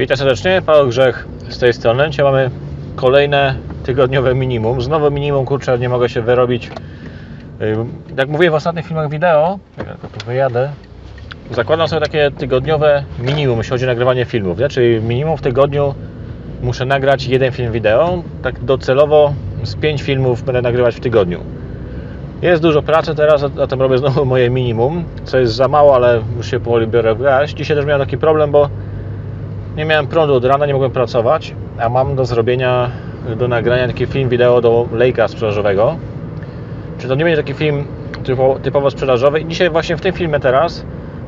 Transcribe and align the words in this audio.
Witam 0.00 0.16
serdecznie, 0.16 0.62
Paweł 0.66 0.88
Grzech 0.88 1.26
z 1.48 1.58
tej 1.58 1.72
strony. 1.72 2.10
Dzisiaj 2.10 2.24
mamy 2.24 2.50
kolejne 2.96 3.54
tygodniowe 3.84 4.34
minimum. 4.34 4.82
Znowu 4.82 5.10
minimum, 5.10 5.46
kurczę, 5.46 5.78
nie 5.78 5.88
mogę 5.88 6.08
się 6.08 6.22
wyrobić. 6.22 6.70
Jak 8.16 8.28
mówiłem 8.28 8.52
w 8.52 8.54
ostatnich 8.54 8.86
filmach 8.86 9.10
wideo, 9.10 9.58
jak 9.78 9.86
ja 9.86 9.94
tu 9.94 10.26
wyjadę, 10.26 10.70
zakładam 11.50 11.88
sobie 11.88 12.02
takie 12.02 12.30
tygodniowe 12.30 13.04
minimum, 13.18 13.58
jeśli 13.58 13.70
chodzi 13.70 13.84
o 13.84 13.86
nagrywanie 13.86 14.24
filmów, 14.24 14.58
czyli 14.70 15.00
minimum 15.00 15.36
w 15.36 15.42
tygodniu 15.42 15.94
muszę 16.62 16.84
nagrać 16.84 17.26
jeden 17.26 17.52
film 17.52 17.72
wideo, 17.72 18.22
tak 18.42 18.64
docelowo 18.64 19.34
z 19.62 19.74
pięć 19.74 20.02
filmów 20.02 20.42
będę 20.42 20.62
nagrywać 20.62 20.96
w 20.96 21.00
tygodniu. 21.00 21.40
Jest 22.42 22.62
dużo 22.62 22.82
pracy 22.82 23.14
teraz, 23.14 23.40
zatem 23.56 23.80
robię 23.80 23.98
znowu 23.98 24.24
moje 24.24 24.50
minimum, 24.50 25.04
co 25.24 25.38
jest 25.38 25.54
za 25.54 25.68
mało, 25.68 25.94
ale 25.94 26.20
już 26.36 26.50
się 26.50 26.60
powoli 26.60 26.86
biorę 26.86 27.14
w 27.14 27.22
garść. 27.22 27.56
Dzisiaj 27.56 27.76
też 27.76 27.86
miałem 27.86 28.00
taki 28.00 28.18
problem, 28.18 28.50
bo 28.50 28.68
nie 29.76 29.84
miałem 29.84 30.06
prądu 30.06 30.34
od 30.34 30.44
rana, 30.44 30.66
nie 30.66 30.72
mogłem 30.72 30.90
pracować, 30.90 31.54
a 31.78 31.88
mam 31.88 32.16
do 32.16 32.24
zrobienia, 32.24 32.90
do 33.36 33.48
nagrania 33.48 33.86
taki 33.86 34.06
film 34.06 34.28
wideo 34.28 34.60
do 34.60 34.86
lejka 34.92 35.28
sprzedażowego. 35.28 35.96
Czy 36.98 37.08
to 37.08 37.14
nie 37.14 37.24
będzie 37.24 37.36
taki 37.42 37.54
film 37.54 37.84
typowo, 38.24 38.58
typowo 38.58 38.90
sprzedażowy? 38.90 39.40
I 39.40 39.46
dzisiaj 39.46 39.70
właśnie 39.70 39.96
w 39.96 40.00
tym 40.00 40.12
filmie 40.12 40.40
teraz 40.40 40.84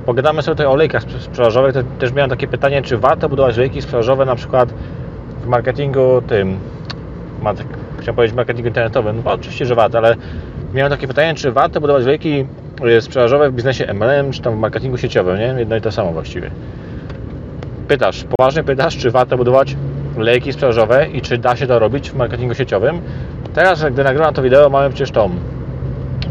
pogadamy 0.06 0.42
sobie 0.42 0.54
tutaj 0.54 0.66
o 0.66 0.76
lejkach 0.76 1.02
sprze- 1.02 1.20
sprzedażowych. 1.20 1.74
Te- 1.74 1.84
Też 1.98 2.12
miałem 2.12 2.30
takie 2.30 2.48
pytanie, 2.48 2.82
czy 2.82 2.98
warto 2.98 3.28
budować 3.28 3.56
lejki 3.56 3.82
sprzedażowe 3.82 4.24
na 4.24 4.34
przykład 4.36 4.72
w 5.42 5.46
marketingu 5.46 6.22
tym, 6.26 6.56
chciałem 8.00 8.16
powiedzieć 8.16 8.36
marketingu 8.36 8.68
internetowym, 8.68 9.22
no 9.24 9.32
oczywiście, 9.32 9.66
że 9.66 9.74
warto, 9.74 9.98
ale 9.98 10.16
miałem 10.74 10.90
takie 10.90 11.08
pytanie, 11.08 11.34
czy 11.34 11.52
warto 11.52 11.80
budować 11.80 12.04
lejki 12.04 12.46
e, 12.96 13.00
sprzedażowe 13.00 13.50
w 13.50 13.54
biznesie 13.54 13.94
MLM, 13.94 14.32
czy 14.32 14.42
tam 14.42 14.56
w 14.56 14.58
marketingu 14.58 14.98
sieciowym, 14.98 15.38
nie? 15.38 15.54
Jedno 15.58 15.76
i 15.76 15.80
to 15.80 15.92
samo 15.92 16.12
właściwie 16.12 16.50
pytasz, 17.92 18.24
poważnie 18.36 18.64
pytasz, 18.64 18.96
czy 18.96 19.10
warto 19.10 19.36
budować 19.36 19.76
lejki 20.18 20.52
sprzedażowe 20.52 21.08
i 21.08 21.20
czy 21.20 21.38
da 21.38 21.56
się 21.56 21.66
to 21.66 21.78
robić 21.78 22.10
w 22.10 22.14
marketingu 22.14 22.54
sieciowym. 22.54 23.00
Teraz, 23.54 23.84
gdy 23.84 24.04
nagrywam 24.04 24.34
to 24.34 24.42
wideo, 24.42 24.70
mamy 24.70 24.88
przecież 24.88 25.10
tą, 25.10 25.30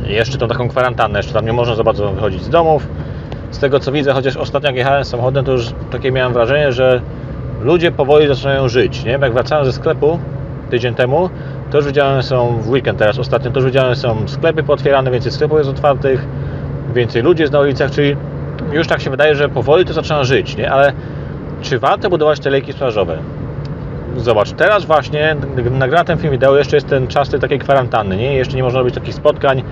jeszcze 0.03 0.37
tą 0.37 0.47
taką 0.47 0.69
kwarantannę, 0.69 1.19
jeszcze 1.19 1.33
tam 1.33 1.45
nie 1.45 1.53
można 1.53 1.75
za 1.75 1.83
bardzo 1.83 2.11
wychodzić 2.11 2.43
z 2.43 2.49
domów. 2.49 2.87
Z 3.51 3.59
tego 3.59 3.79
co 3.79 3.91
widzę, 3.91 4.13
chociaż 4.13 4.37
ostatnio 4.37 4.69
jak 4.69 4.75
jechałem 4.75 5.05
samochodem, 5.05 5.45
to 5.45 5.51
już 5.51 5.65
takie 5.91 6.11
miałem 6.11 6.33
wrażenie, 6.33 6.71
że 6.71 7.01
ludzie 7.61 7.91
powoli 7.91 8.27
zaczynają 8.27 8.67
żyć, 8.67 9.03
nie? 9.03 9.11
Jak 9.11 9.33
wracałem 9.33 9.65
ze 9.65 9.73
sklepu 9.73 10.19
tydzień 10.69 10.95
temu, 10.95 11.29
to 11.71 11.77
już 11.77 11.87
widziałem 11.87 12.23
są 12.23 12.61
w 12.61 12.69
weekend 12.69 12.99
teraz 12.99 13.19
ostatnio, 13.19 13.51
to 13.51 13.59
już 13.59 13.65
widziałem 13.65 13.95
są 13.95 14.27
sklepy 14.27 14.63
pootwierane, 14.63 15.11
więcej 15.11 15.31
sklepów 15.31 15.57
jest 15.57 15.69
otwartych, 15.69 16.25
więcej 16.93 17.21
ludzi 17.21 17.41
jest 17.41 17.53
na 17.53 17.59
ulicach, 17.59 17.91
czyli 17.91 18.15
już 18.71 18.87
tak 18.87 19.01
się 19.01 19.09
wydaje, 19.09 19.35
że 19.35 19.49
powoli 19.49 19.85
to 19.85 19.93
zaczyna 19.93 20.23
żyć, 20.23 20.57
nie? 20.57 20.71
Ale 20.71 20.93
czy 21.61 21.79
warto 21.79 22.09
budować 22.09 22.39
te 22.39 22.49
lejki 22.49 22.71
sprzedażowe? 22.73 23.17
Zobacz, 24.17 24.51
teraz 24.51 24.85
właśnie, 24.85 25.35
gdy 25.55 25.71
ten 26.05 26.17
film 26.17 26.31
wideo, 26.31 26.57
jeszcze 26.57 26.77
jest 26.77 26.87
ten 26.87 27.07
czas 27.07 27.29
tej 27.29 27.39
takiej 27.39 27.59
kwarantanny, 27.59 28.17
nie? 28.17 28.33
Jeszcze 28.33 28.55
nie 28.57 28.63
można 28.63 28.79
robić 28.79 28.95
takich 28.95 29.13
spotkań. 29.13 29.63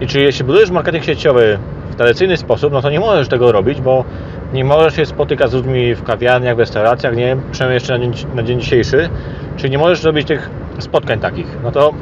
I 0.00 0.06
czy 0.06 0.20
jeśli 0.20 0.44
budujesz 0.44 0.70
marketing 0.70 1.04
sieciowy 1.04 1.58
w 1.90 1.94
tradycyjny 1.94 2.36
sposób, 2.36 2.72
no 2.72 2.82
to 2.82 2.90
nie 2.90 3.00
możesz 3.00 3.28
tego 3.28 3.52
robić, 3.52 3.80
bo 3.80 4.04
nie 4.52 4.64
możesz 4.64 4.96
się 4.96 5.06
spotykać 5.06 5.50
z 5.50 5.54
ludźmi 5.54 5.94
w 5.94 6.02
kawiarniach, 6.02 6.56
w 6.56 6.58
restauracjach, 6.58 7.16
nie? 7.16 7.36
Przynajmniej 7.52 7.74
jeszcze 7.74 7.98
na 7.98 8.04
dzień, 8.04 8.12
na 8.34 8.42
dzień 8.42 8.60
dzisiejszy. 8.60 9.08
Czyli 9.56 9.70
nie 9.70 9.78
możesz 9.78 10.04
robić 10.04 10.26
tych 10.26 10.50
spotkań 10.78 11.20
takich. 11.20 11.46
No 11.64 11.72
to 11.72 11.92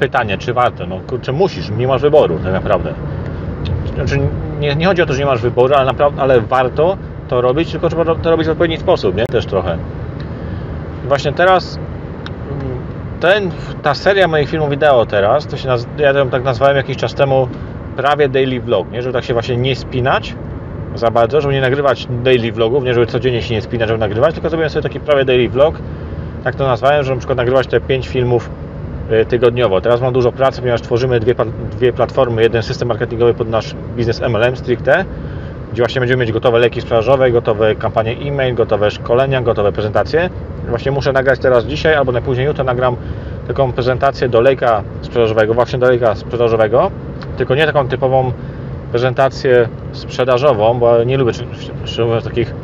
pytanie, 0.00 0.38
czy 0.38 0.54
warto? 0.54 0.86
No 0.86 1.00
kurczę, 1.06 1.32
musisz, 1.32 1.70
nie 1.70 1.88
masz 1.88 2.02
wyboru 2.02 2.38
tak 2.44 2.52
naprawdę. 2.52 2.94
Znaczy, 3.94 4.18
nie, 4.60 4.76
nie 4.76 4.86
chodzi 4.86 5.02
o 5.02 5.06
to, 5.06 5.12
że 5.12 5.18
nie 5.18 5.26
masz 5.26 5.40
wyboru, 5.40 5.74
ale, 5.74 5.86
naprawdę, 5.86 6.22
ale 6.22 6.40
warto 6.40 6.96
to 7.28 7.40
robić, 7.40 7.72
tylko 7.72 7.88
trzeba 7.88 8.14
to 8.14 8.30
robić 8.30 8.46
w 8.46 8.50
odpowiedni 8.50 8.76
sposób, 8.76 9.16
nie? 9.16 9.26
Też 9.26 9.46
trochę. 9.46 9.78
Właśnie 11.08 11.32
teraz 11.32 11.78
mm, 12.50 12.78
ten, 13.20 13.50
ta 13.82 13.94
seria 13.94 14.28
moich 14.28 14.48
filmów 14.48 14.70
wideo 14.70 15.06
teraz, 15.06 15.46
to 15.46 15.56
się 15.56 15.68
naz- 15.68 15.86
ja 15.98 16.12
ją 16.12 16.30
tak 16.30 16.44
nazwałem 16.44 16.76
jakiś 16.76 16.96
czas 16.96 17.14
temu 17.14 17.48
prawie 17.96 18.28
daily 18.28 18.60
vlog, 18.60 18.90
nie? 18.90 19.02
Żeby 19.02 19.12
tak 19.12 19.24
się 19.24 19.32
właśnie 19.32 19.56
nie 19.56 19.76
spinać 19.76 20.34
za 20.94 21.10
bardzo, 21.10 21.40
żeby 21.40 21.54
nie 21.54 21.60
nagrywać 21.60 22.06
daily 22.24 22.52
vlogów, 22.52 22.84
nie 22.84 22.94
żeby 22.94 23.06
codziennie 23.06 23.42
się 23.42 23.54
nie 23.54 23.62
spinać, 23.62 23.88
żeby 23.88 24.00
nagrywać, 24.00 24.34
tylko 24.34 24.48
zrobiłem 24.48 24.70
sobie 24.70 24.82
taki 24.82 25.00
prawie 25.00 25.24
daily 25.24 25.48
vlog, 25.48 25.74
tak 26.44 26.54
to 26.54 26.66
nazwałem, 26.66 27.04
żeby 27.04 27.14
na 27.14 27.18
przykład 27.18 27.36
nagrywać 27.36 27.66
te 27.66 27.80
5 27.80 28.08
filmów 28.08 28.50
y, 29.12 29.24
tygodniowo. 29.24 29.80
Teraz 29.80 30.00
mam 30.00 30.12
dużo 30.12 30.32
pracy, 30.32 30.60
ponieważ 30.60 30.80
tworzymy 30.80 31.20
dwie, 31.20 31.34
dwie 31.70 31.92
platformy, 31.92 32.42
jeden 32.42 32.62
system 32.62 32.88
marketingowy 32.88 33.34
pod 33.34 33.48
nasz 33.48 33.74
biznes 33.96 34.20
MLM 34.20 34.56
stricte, 34.56 35.04
gdzie 35.72 35.82
właśnie 35.82 36.00
będziemy 36.00 36.20
mieć 36.20 36.32
gotowe 36.32 36.58
leki 36.58 36.80
sprzedażowe, 36.80 37.30
gotowe 37.30 37.74
kampanie 37.74 38.12
e-mail, 38.12 38.54
gotowe 38.54 38.90
szkolenia, 38.90 39.42
gotowe 39.42 39.72
prezentacje. 39.72 40.30
Właśnie 40.68 40.92
muszę 40.92 41.12
nagrać 41.12 41.40
teraz 41.40 41.64
dzisiaj 41.64 41.94
albo 41.94 42.12
najpóźniej 42.12 42.46
jutro 42.46 42.64
nagram 42.64 42.96
taką 43.48 43.72
prezentację 43.72 44.28
do 44.28 44.40
lejka 44.40 44.82
sprzedażowego, 45.02 45.54
właśnie 45.54 45.78
do 45.78 45.86
lejka 45.86 46.14
sprzedażowego, 46.14 46.90
tylko 47.36 47.54
nie 47.54 47.66
taką 47.66 47.88
typową 47.88 48.32
prezentację 48.90 49.68
sprzedażową, 49.92 50.78
bo 50.78 51.04
nie 51.04 51.18
lubię 51.18 51.32
mówiąc 51.98 52.24
takich 52.24 52.54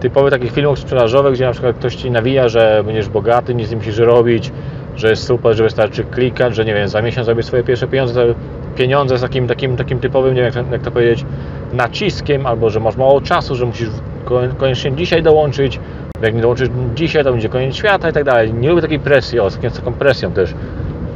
typowych 0.00 0.30
takich 0.30 0.52
filmów 0.52 0.78
sprzedażowych, 0.78 1.32
gdzie 1.32 1.44
na 1.44 1.52
przykład 1.52 1.76
ktoś 1.76 1.94
Ci 1.94 2.10
nawija, 2.10 2.48
że 2.48 2.82
będziesz 2.86 3.08
bogaty, 3.08 3.54
nic 3.54 3.70
nie 3.70 3.76
musisz 3.76 3.98
robić, 3.98 4.52
że 4.96 5.10
jest 5.10 5.26
super, 5.26 5.56
że 5.56 5.64
wystarczy 5.64 6.04
klikać, 6.04 6.54
że 6.54 6.64
nie 6.64 6.74
wiem, 6.74 6.88
za 6.88 7.02
miesiąc 7.02 7.26
zrobisz 7.26 7.46
swoje 7.46 7.62
pierwsze 7.64 7.88
pieniądze, 7.88 8.34
pieniądze 8.76 9.18
z 9.18 9.20
takim, 9.20 9.48
takim, 9.48 9.76
takim 9.76 9.98
typowym, 9.98 10.34
nie 10.34 10.50
wiem 10.50 10.72
jak 10.72 10.82
to 10.82 10.90
powiedzieć, 10.90 11.24
naciskiem, 11.78 12.46
albo 12.46 12.70
że 12.70 12.80
masz 12.80 12.96
mało 12.96 13.20
czasu, 13.20 13.54
że 13.56 13.66
musisz 13.66 13.88
konie- 14.24 14.48
koniecznie 14.56 14.92
dzisiaj 14.92 15.22
dołączyć, 15.22 15.80
jak 16.22 16.34
nie 16.34 16.40
dołączysz 16.42 16.68
dzisiaj, 16.94 17.24
to 17.24 17.32
będzie 17.32 17.48
koniec 17.48 17.76
świata 17.76 18.10
i 18.10 18.12
tak 18.12 18.24
dalej. 18.24 18.54
Nie 18.54 18.68
lubię 18.68 18.82
takiej 18.82 18.98
presji, 18.98 19.40
o, 19.40 19.50
z 19.50 19.58
taką- 19.58 19.92
presją 19.92 20.32
też. 20.32 20.54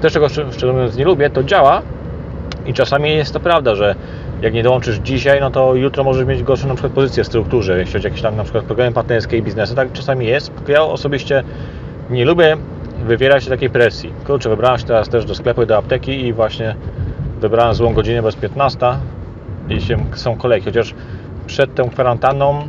Też 0.01 0.13
czego 0.13 0.29
szczerze 0.29 0.73
mówiąc 0.73 0.97
nie 0.97 1.05
lubię, 1.05 1.31
to 1.31 1.43
działa 1.45 1.83
i 2.67 2.75
czasami 2.75 3.11
jest 3.11 3.33
to 3.33 3.41
prawda, 3.41 3.75
że 3.75 3.95
jak 4.43 4.55
nie 4.55 4.63
dołączysz 4.63 4.97
dzisiaj, 4.99 5.41
no 5.41 5.51
to 5.51 5.75
jutro 5.75 6.05
możesz 6.05 6.27
mieć 6.27 6.43
gorszą 6.43 6.69
na 6.69 6.75
przykład 6.75 6.93
pozycję 6.93 7.25
w 7.25 7.27
strukturze, 7.27 7.79
jeśli 7.79 7.93
chodzi 7.93 8.07
o 8.07 8.09
jakieś 8.09 8.23
tam 8.23 8.37
na 8.37 8.43
przykład 8.45 8.65
programy 8.65 8.93
partnerskie 8.93 9.37
i 9.37 9.43
biznesy. 9.43 9.75
Tak 9.75 9.93
czasami 9.93 10.27
jest. 10.27 10.53
Ja 10.69 10.83
osobiście 10.83 11.43
nie 12.11 12.25
lubię 12.25 12.57
wywierać 13.07 13.45
się 13.45 13.51
takiej 13.51 13.71
presji. 13.71 14.13
Kurczę, 14.27 14.49
wybrałem 14.49 14.79
się 14.79 14.85
teraz 14.87 15.09
też 15.09 15.25
do 15.25 15.35
sklepu 15.35 15.67
do 15.67 15.77
apteki 15.77 16.27
i 16.27 16.33
właśnie 16.33 16.75
wybrałem 17.41 17.75
złą 17.75 17.95
godzinę, 17.95 18.23
jest 18.25 18.41
15 18.41 18.87
i 18.87 19.22
się, 19.79 19.97
są 20.15 20.37
kolejki, 20.37 20.65
chociaż 20.65 20.95
przed 21.47 21.75
tą 21.75 21.91
kwarantanną 21.91 22.69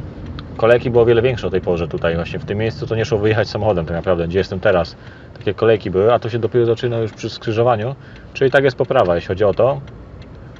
kolejki 0.57 0.89
było 0.89 1.03
o 1.03 1.05
wiele 1.05 1.21
większe 1.21 1.47
o 1.47 1.49
tej 1.49 1.61
porze 1.61 1.87
tutaj 1.87 2.15
właśnie 2.15 2.39
w 2.39 2.45
tym 2.45 2.57
miejscu, 2.57 2.87
to 2.87 2.95
nie 2.95 3.05
szło 3.05 3.17
wyjechać 3.17 3.49
samochodem 3.49 3.85
tak 3.85 3.95
naprawdę, 3.95 4.27
gdzie 4.27 4.37
jestem 4.37 4.59
teraz. 4.59 4.95
Takie 5.37 5.53
kolejki 5.53 5.91
były, 5.91 6.13
a 6.13 6.19
to 6.19 6.29
się 6.29 6.39
dopiero 6.39 6.65
zaczyna 6.65 6.97
już 6.97 7.11
przy 7.11 7.29
skrzyżowaniu, 7.29 7.95
czyli 8.33 8.51
tak 8.51 8.63
jest 8.63 8.77
poprawa, 8.77 9.15
jeśli 9.15 9.27
chodzi 9.27 9.43
o 9.43 9.53
to. 9.53 9.81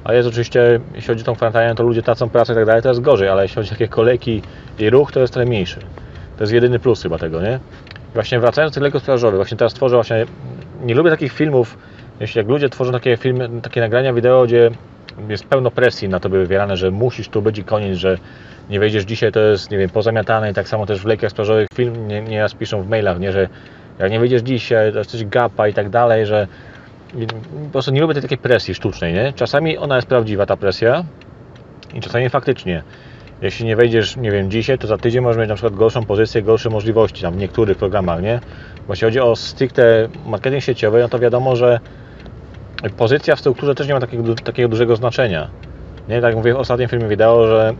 A 0.04 0.12
jest 0.12 0.28
oczywiście, 0.28 0.80
jeśli 0.94 1.06
chodzi 1.06 1.22
o 1.22 1.26
tą 1.26 1.34
kwarantannę, 1.34 1.74
to 1.74 1.82
ludzie 1.82 2.02
tracą 2.02 2.28
pracę 2.28 2.52
i 2.52 2.56
tak 2.56 2.66
dalej, 2.66 2.82
to 2.82 2.88
jest 2.88 3.00
gorzej, 3.00 3.28
ale 3.28 3.42
jeśli 3.42 3.54
chodzi 3.54 3.68
o 3.68 3.72
takie 3.72 3.88
kolejki 3.88 4.42
i 4.78 4.90
ruch, 4.90 5.12
to 5.12 5.20
jest 5.20 5.32
trochę 5.32 5.48
mniejszy. 5.48 5.80
To 6.36 6.42
jest 6.42 6.52
jedyny 6.52 6.78
plus 6.78 7.02
chyba 7.02 7.18
tego, 7.18 7.42
nie? 7.42 7.60
Właśnie 8.14 8.40
wracając 8.40 8.74
do 8.74 8.74
tych 8.74 8.82
leków 8.82 9.20
właśnie 9.36 9.56
teraz 9.56 9.74
tworzę 9.74 9.96
właśnie, 9.96 10.26
nie 10.84 10.94
lubię 10.94 11.10
takich 11.10 11.32
filmów, 11.32 11.78
jeśli 12.20 12.38
jak 12.38 12.48
ludzie 12.48 12.68
tworzą 12.68 12.92
takie 12.92 13.16
filmy, 13.16 13.48
takie 13.62 13.80
nagrania 13.80 14.12
wideo, 14.12 14.44
gdzie 14.44 14.70
jest 15.28 15.44
pełno 15.44 15.70
presji 15.70 16.08
na 16.08 16.20
tobie 16.20 16.38
wywierane, 16.38 16.76
że 16.76 16.90
musisz 16.90 17.28
tu 17.28 17.42
być 17.42 17.58
i 17.58 17.64
koniec, 17.64 17.98
że 17.98 18.18
nie 18.70 18.80
wejdziesz 18.80 19.04
dzisiaj, 19.04 19.32
to 19.32 19.40
jest, 19.40 19.70
nie 19.70 19.78
wiem, 19.78 19.90
pozamiatane 19.90 20.50
i 20.50 20.54
tak 20.54 20.68
samo 20.68 20.86
też 20.86 21.00
w 21.00 21.04
lejkach 21.04 21.30
sprzedażowych 21.30 21.68
film 21.74 22.08
nie, 22.08 22.22
nieraz 22.22 22.54
piszą 22.54 22.82
w 22.82 22.88
mailach, 22.88 23.20
nie, 23.20 23.32
że 23.32 23.48
jak 23.98 24.10
nie 24.10 24.20
wyjdziesz 24.20 24.42
dzisiaj, 24.42 24.92
to 24.92 24.98
jest 24.98 25.10
coś 25.10 25.24
gapa 25.24 25.68
i 25.68 25.74
tak 25.74 25.90
dalej, 25.90 26.26
że 26.26 26.46
po 27.64 27.70
prostu 27.72 27.90
nie 27.90 28.00
lubię 28.00 28.14
tej 28.14 28.22
takiej 28.22 28.38
presji 28.38 28.74
sztucznej, 28.74 29.14
nie? 29.14 29.32
Czasami 29.32 29.78
ona 29.78 29.96
jest 29.96 30.08
prawdziwa, 30.08 30.46
ta 30.46 30.56
presja 30.56 31.04
i 31.94 32.00
czasami 32.00 32.28
faktycznie. 32.28 32.82
Jeśli 33.42 33.66
nie 33.66 33.76
wejdziesz, 33.76 34.16
nie 34.16 34.30
wiem, 34.30 34.50
dzisiaj, 34.50 34.78
to 34.78 34.86
za 34.86 34.98
tydzień 34.98 35.22
możesz 35.22 35.40
mieć 35.40 35.48
na 35.48 35.54
przykład 35.54 35.74
gorszą 35.74 36.04
pozycję, 36.04 36.42
gorsze 36.42 36.70
możliwości 36.70 37.22
tam 37.22 37.34
w 37.34 37.36
niektórych 37.36 37.78
programach, 37.78 38.22
nie? 38.22 38.40
Bo 38.86 38.92
jeśli 38.92 39.04
chodzi 39.04 39.20
o 39.20 39.36
stricte 39.36 40.08
marketing 40.26 40.62
sieciowy, 40.62 41.00
no 41.00 41.08
to 41.08 41.18
wiadomo, 41.18 41.56
że 41.56 41.80
pozycja 42.92 43.36
w 43.36 43.40
strukturze 43.40 43.74
też 43.74 43.88
nie 43.88 43.94
ma 43.94 44.00
takiego, 44.00 44.34
takiego 44.34 44.68
dużego 44.68 44.96
znaczenia. 44.96 45.48
Nie, 46.08 46.14
tak 46.14 46.24
jak 46.24 46.36
mówię 46.36 46.54
w 46.54 46.56
ostatnim 46.56 46.88
filmie 46.88 47.08
wideo, 47.08 47.46
że 47.46 47.74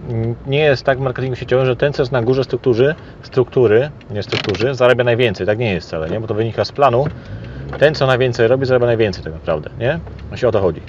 nie 0.46 0.58
jest 0.58 0.84
tak 0.84 0.98
w 0.98 1.00
marketingu 1.00 1.36
sieciowym, 1.36 1.66
że 1.66 1.76
ten, 1.76 1.92
co 1.92 2.02
jest 2.02 2.12
na 2.12 2.22
górze 2.22 2.44
struktury, 2.44 2.94
struktury, 3.22 3.90
nie 4.10 4.22
struktury, 4.22 4.74
zarabia 4.74 5.04
najwięcej. 5.04 5.46
Tak 5.46 5.58
nie 5.58 5.72
jest 5.72 5.86
wcale, 5.86 6.10
nie? 6.10 6.20
Bo 6.20 6.26
to 6.26 6.34
wynika 6.34 6.64
z 6.64 6.72
planu. 6.72 7.06
Ten, 7.78 7.94
co 7.94 8.06
najwięcej 8.06 8.48
robi, 8.48 8.66
zarabia 8.66 8.86
najwięcej 8.86 9.24
tak 9.24 9.32
naprawdę, 9.32 9.70
nie? 9.78 9.98
Właśnie 10.28 10.48
o 10.48 10.52
to 10.52 10.60
chodzi. 10.60 10.80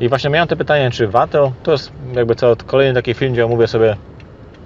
I 0.00 0.08
właśnie 0.08 0.30
miałem 0.30 0.48
te 0.48 0.56
pytanie, 0.56 0.90
czy 0.90 1.08
warto, 1.08 1.52
to 1.62 1.72
jest 1.72 1.92
jakby 2.14 2.34
co, 2.34 2.56
kolejny 2.66 2.94
taki 2.94 3.14
film, 3.14 3.32
gdzie 3.32 3.40
ja 3.40 3.48
mówię 3.48 3.66
sobie, 3.66 3.96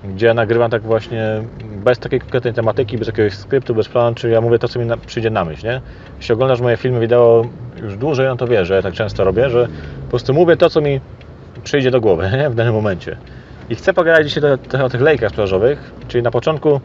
gdzie 0.04 0.34
nagrywam 0.34 0.70
tak 0.70 0.82
właśnie 0.82 1.42
bez 1.80 1.98
takiej 1.98 2.20
konkretnej 2.20 2.54
tematyki, 2.54 2.98
bez 2.98 3.06
jakiegoś 3.06 3.34
skryptu, 3.34 3.74
bez 3.74 3.88
planu, 3.88 4.14
czyli 4.14 4.32
ja 4.32 4.40
mówię 4.40 4.58
to, 4.58 4.68
co 4.68 4.78
mi 4.78 4.86
na, 4.86 4.96
przyjdzie 4.96 5.30
na 5.30 5.44
myśl, 5.44 5.66
nie? 5.66 5.80
Jeśli 6.18 6.32
oglądasz 6.32 6.60
moje 6.60 6.76
filmy 6.76 7.00
wideo 7.00 7.44
już 7.82 7.96
dłużej, 7.96 8.26
no 8.26 8.36
to 8.36 8.46
wiesz, 8.46 8.68
że 8.68 8.74
ja 8.74 8.82
tak 8.82 8.94
często 8.94 9.24
robię, 9.24 9.50
że 9.50 9.68
po 10.04 10.10
prostu 10.10 10.34
mówię 10.34 10.56
to, 10.56 10.70
co 10.70 10.80
mi 10.80 11.00
przyjdzie 11.64 11.90
do 11.90 12.00
głowy 12.00 12.30
nie? 12.38 12.50
w 12.50 12.54
danym 12.54 12.74
momencie. 12.74 13.16
I 13.70 13.74
chcę 13.74 13.92
pogadać 13.92 14.26
dzisiaj 14.26 14.42
trochę 14.68 14.84
o 14.84 14.88
tych 14.88 15.00
lejkach 15.00 15.30
sprzedażowych, 15.30 15.92
czyli 16.08 16.22
na 16.22 16.30
początku 16.30 16.80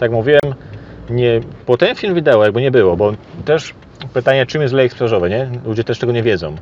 Tak 0.00 0.10
mówiłem, 0.10 0.54
nie, 1.10 1.40
bo 1.66 1.76
ten 1.76 1.96
film 1.96 2.14
wideo 2.14 2.44
jakby 2.44 2.62
nie 2.62 2.70
było, 2.70 2.96
bo 2.96 3.12
też 3.44 3.74
pytanie, 4.14 4.46
czym 4.46 4.62
jest 4.62 4.74
lejek 4.74 4.92
sprzedażowy, 4.92 5.30
nie? 5.30 5.48
Ludzie 5.64 5.84
też 5.84 5.98
tego 5.98 6.12
nie 6.12 6.22
wiedzą. 6.22 6.56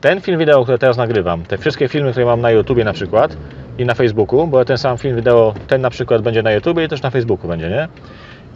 Ten 0.00 0.20
film 0.20 0.38
wideo, 0.38 0.62
który 0.62 0.78
teraz 0.78 0.96
nagrywam, 0.96 1.42
te 1.42 1.58
wszystkie 1.58 1.88
filmy, 1.88 2.10
które 2.10 2.26
mam 2.26 2.40
na 2.40 2.50
YouTubie 2.50 2.84
na 2.84 2.92
przykład 2.92 3.36
i 3.78 3.84
na 3.84 3.94
Facebooku, 3.94 4.46
bo 4.46 4.64
ten 4.64 4.78
sam 4.78 4.98
film 4.98 5.16
wideo, 5.16 5.54
ten 5.66 5.80
na 5.80 5.90
przykład 5.90 6.22
będzie 6.22 6.42
na 6.42 6.52
YouTubie 6.52 6.84
i 6.84 6.88
też 6.88 7.02
na 7.02 7.10
Facebooku 7.10 7.48
będzie, 7.48 7.70
nie? 7.70 7.88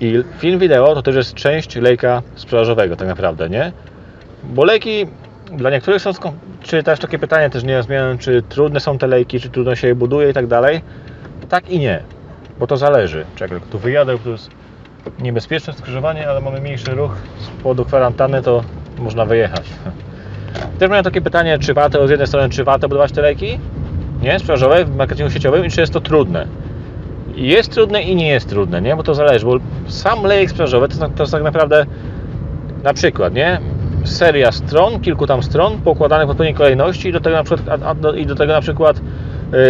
I 0.00 0.24
film 0.38 0.58
wideo 0.58 0.94
to 0.94 1.02
też 1.02 1.16
jest 1.16 1.34
część 1.34 1.76
lejka 1.76 2.22
sprzedażowego 2.34 2.96
tak 2.96 3.08
naprawdę, 3.08 3.50
nie? 3.50 3.72
Bo 4.44 4.64
lejki 4.64 5.06
dla 5.52 5.70
niektórych 5.70 6.02
są, 6.02 6.10
czy 6.62 6.82
też 6.82 7.00
takie 7.00 7.18
pytanie 7.18 7.50
też 7.50 7.64
nie 7.64 7.82
zmieniam, 7.82 8.18
czy 8.18 8.42
trudne 8.42 8.80
są 8.80 8.98
te 8.98 9.06
lejki, 9.06 9.40
czy 9.40 9.50
trudno 9.50 9.74
się 9.74 9.88
je 9.88 9.94
buduje 9.94 10.30
i 10.30 10.32
tak 10.32 10.46
dalej. 10.46 10.80
Tak 11.48 11.70
i 11.70 11.78
nie, 11.78 12.02
bo 12.58 12.66
to 12.66 12.76
zależy. 12.76 13.24
Czekaj, 13.36 13.60
tu 13.70 13.78
wyjadę, 13.78 14.18
to 14.18 14.30
jest 14.30 14.50
niebezpieczne 15.18 15.72
skrzyżowanie, 15.72 16.28
ale 16.28 16.40
mamy 16.40 16.60
mniejszy 16.60 16.90
ruch 16.90 17.16
z 17.38 17.62
powodu 17.62 17.84
kwarantanny, 17.84 18.42
to 18.42 18.64
można 18.98 19.24
wyjechać. 19.24 19.62
Też 20.78 20.90
miałem 20.90 21.04
takie 21.04 21.20
pytanie, 21.20 21.58
czy 21.58 21.74
warto 21.74 22.06
z 22.06 22.10
jednej 22.10 22.28
strony, 22.28 22.48
czy 22.48 22.64
warto 22.64 22.88
budować 22.88 23.12
te 23.12 23.22
lejki, 23.22 23.58
nie, 24.22 24.38
sprzedażowe 24.38 24.84
w 24.84 24.96
marketingu 24.96 25.30
sieciowym 25.30 25.66
i 25.66 25.70
czy 25.70 25.80
jest 25.80 25.92
to 25.92 26.00
trudne. 26.00 26.46
Jest 27.34 27.72
trudne 27.72 28.02
i 28.02 28.16
nie 28.16 28.28
jest 28.28 28.48
trudne, 28.48 28.82
nie, 28.82 28.96
bo 28.96 29.02
to 29.02 29.14
zależy, 29.14 29.46
bo 29.46 29.58
sam 29.86 30.22
lejek 30.22 30.50
sprzedażowy 30.50 30.88
to, 30.88 31.08
to 31.08 31.22
jest 31.22 31.32
tak 31.32 31.42
naprawdę 31.42 31.86
na 32.82 32.94
przykład, 32.94 33.34
nie? 33.34 33.60
Seria 34.04 34.52
stron, 34.52 35.00
kilku 35.00 35.26
tam 35.26 35.42
stron 35.42 35.78
poukładanych 35.78 36.26
w 36.26 36.30
odpowiedniej 36.30 36.54
kolejności 36.54 37.08
i 37.08 37.12
do 37.12 37.20
tego 37.20 37.36
na 37.36 37.44
przykład, 37.44 37.82
a, 37.82 37.94
do, 37.94 38.14
i 38.14 38.26
do 38.26 38.34
tego 38.34 38.52
na 38.52 38.60
przykład 38.60 39.00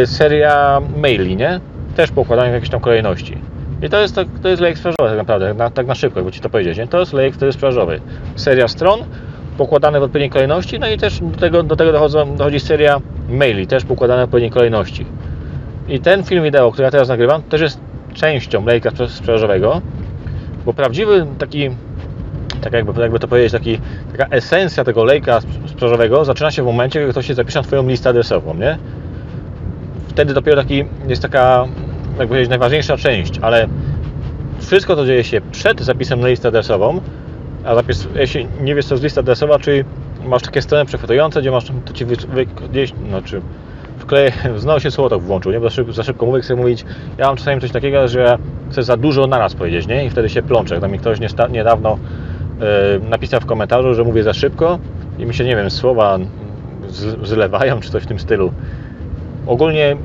y, 0.03 0.07
seria 0.07 0.81
maili, 0.97 1.37
nie? 1.37 1.61
Też 1.97 2.11
poukładanych 2.11 2.53
w 2.53 2.55
jakiejś 2.55 2.71
tam 2.71 2.81
kolejności. 2.81 3.39
I 3.83 3.89
to 3.89 4.01
jest, 4.01 4.15
tak, 4.15 4.27
to 4.43 4.49
jest 4.49 4.63
lejek 4.63 4.79
sprzedażowy 4.79 5.09
tak 5.11 5.19
naprawdę, 5.19 5.55
na, 5.55 5.71
tak 5.71 5.87
na 5.87 5.95
szybko, 5.95 6.19
jakby 6.19 6.33
Ci 6.33 6.41
to 6.41 6.51
powiedzieć, 6.51 6.79
nie? 6.79 6.87
To 6.87 7.01
jest 7.01 7.13
lejek 7.13 7.35
wtedy 7.35 7.53
sprzedażowy. 7.53 8.01
Seria 8.37 8.69
stron 8.69 9.01
pokładane 9.59 10.01
w 10.01 10.03
odpowiedniej 10.03 10.31
kolejności, 10.31 10.79
no 10.79 10.89
i 10.89 10.99
też 10.99 11.21
do 11.21 11.39
tego, 11.39 11.63
do 11.63 11.77
tego 11.77 11.93
dochodzą, 11.93 12.37
dochodzi 12.37 12.61
seria 12.61 13.01
maili, 13.32 13.67
też 13.67 13.84
pokładane 13.84 14.23
w 14.23 14.25
odpowiedniej 14.25 14.50
kolejności. 14.50 15.06
I 15.88 16.00
ten 16.00 16.23
film 16.25 16.44
wideo, 16.44 16.73
który 16.73 16.84
ja 16.84 16.90
teraz 16.90 17.08
nagrywam, 17.08 17.43
też 17.43 17.61
jest 17.61 17.81
częścią 18.14 18.64
lejka 18.67 18.90
sprze- 18.90 19.08
sprzedażowego, 19.08 19.81
bo 20.67 20.73
prawdziwy 20.73 21.26
taki 21.38 21.70
tak 22.61 22.73
jakby, 22.73 23.00
jakby 23.00 23.19
to 23.19 23.29
powiedzieć, 23.29 23.52
taki, 23.52 23.79
taka 24.12 24.37
esencja 24.37 24.84
tego 24.84 25.05
lejka 25.05 25.37
sp- 25.44 25.69
sprzedażowego 25.69 26.25
zaczyna 26.25 26.50
się 26.50 26.62
w 26.62 26.67
momencie, 26.67 27.00
kiedy 27.00 27.12
ktoś 27.12 27.26
się 27.26 27.34
zapisze 27.34 27.58
na 27.58 27.62
Twoją 27.62 27.88
listę 27.88 28.11
adresową, 28.11 28.55
nie? 28.55 28.79
Wtedy 30.08 30.34
dopiero 30.34 30.62
taki 30.62 30.84
jest 31.08 31.23
taka, 31.23 31.67
jak 32.19 32.29
powiedzieć, 32.29 32.50
najważniejsza 32.50 32.96
część, 32.96 33.38
ale 33.43 33.69
wszystko 34.61 34.96
to 34.96 35.06
dzieje 35.06 35.25
się 35.25 35.40
przed 35.40 35.81
zapisem 35.81 36.20
na 36.20 36.29
listę 36.29 36.49
adresową, 36.49 37.00
a 37.64 37.75
zapis, 37.75 38.08
jeśli 38.14 38.46
nie 38.61 38.75
wiesz 38.75 38.87
co 38.87 38.94
jest 38.94 39.05
lista 39.05 39.20
adresowa, 39.20 39.58
czyli 39.58 39.84
masz 40.27 40.43
takie 40.43 40.63
strony 40.63 40.85
przechwytujące, 40.85 41.41
gdzie 41.41 41.51
masz, 41.51 41.65
to 41.85 41.93
Ci 41.93 42.05
wy, 42.05 42.17
wy, 42.17 42.47
gdzieś, 42.47 42.93
znaczy 43.09 43.41
wkleję, 43.99 44.33
znowu 44.57 44.81
się 44.81 44.91
słotok 44.91 45.23
włączył, 45.23 45.53
nie? 45.53 45.61
Bo 45.61 45.65
za 45.65 45.71
szybko, 45.71 45.93
za 45.93 46.03
szybko 46.03 46.27
mówię, 46.27 46.41
chcę 46.41 46.57
mówić, 46.57 46.85
ja 47.19 47.27
mam 47.27 47.37
czasami 47.37 47.61
coś 47.61 47.71
takiego, 47.71 48.09
że 48.09 48.39
chcę 48.71 48.83
za 48.83 48.97
dużo 48.97 49.27
naraz 49.27 49.55
powiedzieć, 49.55 49.87
nie? 49.87 50.05
I 50.05 50.11
wtedy 50.11 50.29
się 50.29 50.43
plączę. 50.43 50.81
Tam 50.81 50.93
mi 50.93 50.99
ktoś 50.99 51.19
niedawno 51.51 51.99
e, 52.61 53.11
napisał 53.11 53.41
w 53.41 53.47
komentarzu, 53.47 53.95
że 53.95 54.05
mówię 54.05 54.23
za 54.23 54.35
szybko 54.35 54.79
i 55.19 55.27
mi 55.27 55.35
się, 55.35 55.45
nie 55.45 55.57
wiem, 55.57 55.71
słowa 55.71 56.19
z, 56.89 57.29
zlewają, 57.29 57.81
czy 57.81 57.91
coś 57.91 58.03
w 58.03 58.07
tym 58.07 58.19
stylu. 58.19 58.53
Ogólnie 59.47 59.97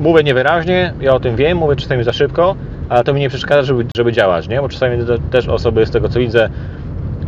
mówię 0.00 0.22
niewyraźnie, 0.22 0.92
ja 1.00 1.14
o 1.14 1.20
tym 1.20 1.36
wiem, 1.36 1.58
mówię 1.58 1.76
czasami 1.76 2.04
za 2.04 2.12
szybko, 2.12 2.54
ale 2.88 3.04
to 3.04 3.14
mi 3.14 3.20
nie 3.20 3.28
przeszkadza, 3.28 3.62
żeby, 3.62 3.86
żeby 3.96 4.12
działać, 4.12 4.48
nie? 4.48 4.60
Bo 4.60 4.68
czasami 4.68 4.98
też 5.30 5.48
osoby 5.48 5.86
z 5.86 5.90
tego 5.90 6.08
co 6.08 6.18
widzę 6.18 6.48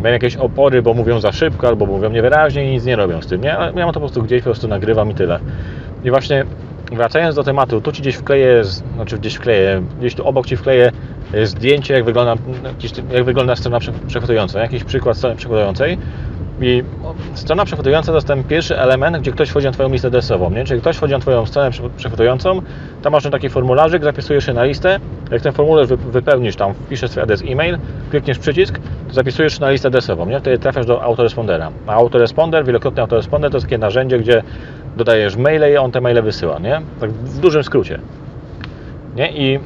mają 0.03 0.13
jakieś 0.13 0.37
opory, 0.37 0.83
bo 0.83 0.95
mówią 0.95 1.21
za 1.21 1.33
szybko, 1.33 1.69
albo 1.69 1.87
mówią 1.87 2.11
niewyraźnie 2.11 2.69
i 2.69 2.73
nic 2.73 2.85
nie 2.85 2.97
robią 2.97 3.23
z 3.23 3.27
tym, 3.27 3.43
ja 3.43 3.73
mam 3.75 3.87
to 3.87 3.93
po 3.93 4.01
prostu 4.01 4.23
gdzieś, 4.23 4.41
po 4.43 4.45
prostu 4.45 4.69
nagrywam 4.69 5.11
i 5.11 5.15
tyle. 5.15 5.41
I 6.05 6.11
właśnie 6.11 6.45
wracając 6.93 7.35
do 7.37 7.45
tematu, 7.45 7.81
tu 7.81 7.93
Ci 7.93 8.03
gdzieś 8.03 8.17
wkleję, 8.17 8.65
znaczy 8.65 9.19
gdzieś 9.19 9.35
wkleję, 9.35 9.83
gdzieś 9.99 10.15
tu 10.15 10.27
obok 10.27 10.47
Ci 10.47 10.57
wkleję 10.57 10.91
e, 11.33 11.47
zdjęcie, 11.47 11.95
jak 11.95 12.05
wygląda, 12.05 12.35
jakiś- 12.63 12.93
jak 13.13 13.25
wygląda 13.25 13.57
strona 13.57 13.79
prze- 13.79 13.93
przechwytująca, 14.07 14.61
jakiś 14.61 14.85
przykład 14.85 15.17
strony 15.19 15.37
przechwytującej. 15.37 15.99
I 16.63 16.83
strona 17.35 17.65
przechwytująca 17.65 18.13
to 18.13 18.17
jest 18.17 18.27
ten 18.27 18.45
pierwszy 18.45 18.79
element, 18.79 19.19
gdzie 19.19 19.33
ktoś 19.33 19.49
wchodzi 19.49 19.67
na 19.67 19.73
Twoją 19.73 19.89
listę 19.89 20.09
adresową, 20.09 20.51
nie? 20.51 20.65
Czyli 20.65 20.81
ktoś 20.81 20.97
wchodzi 20.97 21.13
na 21.13 21.19
Twoją 21.19 21.47
stronę 21.47 21.71
prze- 21.71 21.91
przechwytującą, 21.97 22.63
tam 23.03 23.13
masz 23.13 23.23
taki 23.31 23.49
formularzyk, 23.49 24.05
zapisujesz 24.05 24.47
się 24.47 24.53
na 24.53 24.65
listę, 24.65 25.01
jak 25.31 25.43
ten 25.43 25.53
formularz 25.53 25.87
wy- 25.89 25.97
wypełnisz 25.97 26.57
tam, 26.57 26.75
wpiszesz 26.75 27.11
swój 27.11 27.23
adres 27.23 27.43
e-mail, 27.47 27.79
klikniesz 28.11 28.39
przycisk, 28.39 28.79
to 29.09 29.15
zapisujesz 29.15 29.55
się 29.55 29.61
na 29.61 29.71
listę 29.71 29.89
adresową, 29.89 30.27
nie? 30.27 30.41
Wtedy 30.41 30.59
trafiasz 30.59 30.87
do 30.87 31.03
autorespondera. 31.03 31.71
A 31.87 31.93
autoresponder, 31.93 32.65
wielokrotny 32.65 33.03
autoresponder 33.03 33.51
to 33.51 33.57
jest 33.57 33.67
takie 33.67 33.79
narzędzie, 33.79 34.19
gdzie 34.19 34.43
dodajesz 34.97 35.37
maile 35.37 35.73
i 35.73 35.77
on 35.77 35.93
te 35.93 36.01
maile 36.01 36.23
wysyła, 36.23 36.59
nie? 36.59 36.81
Tak 37.01 37.11
w 37.13 37.39
dużym 37.41 37.65
skrócie. 37.65 37.99
Nie? 39.17 39.33
I 39.33 39.59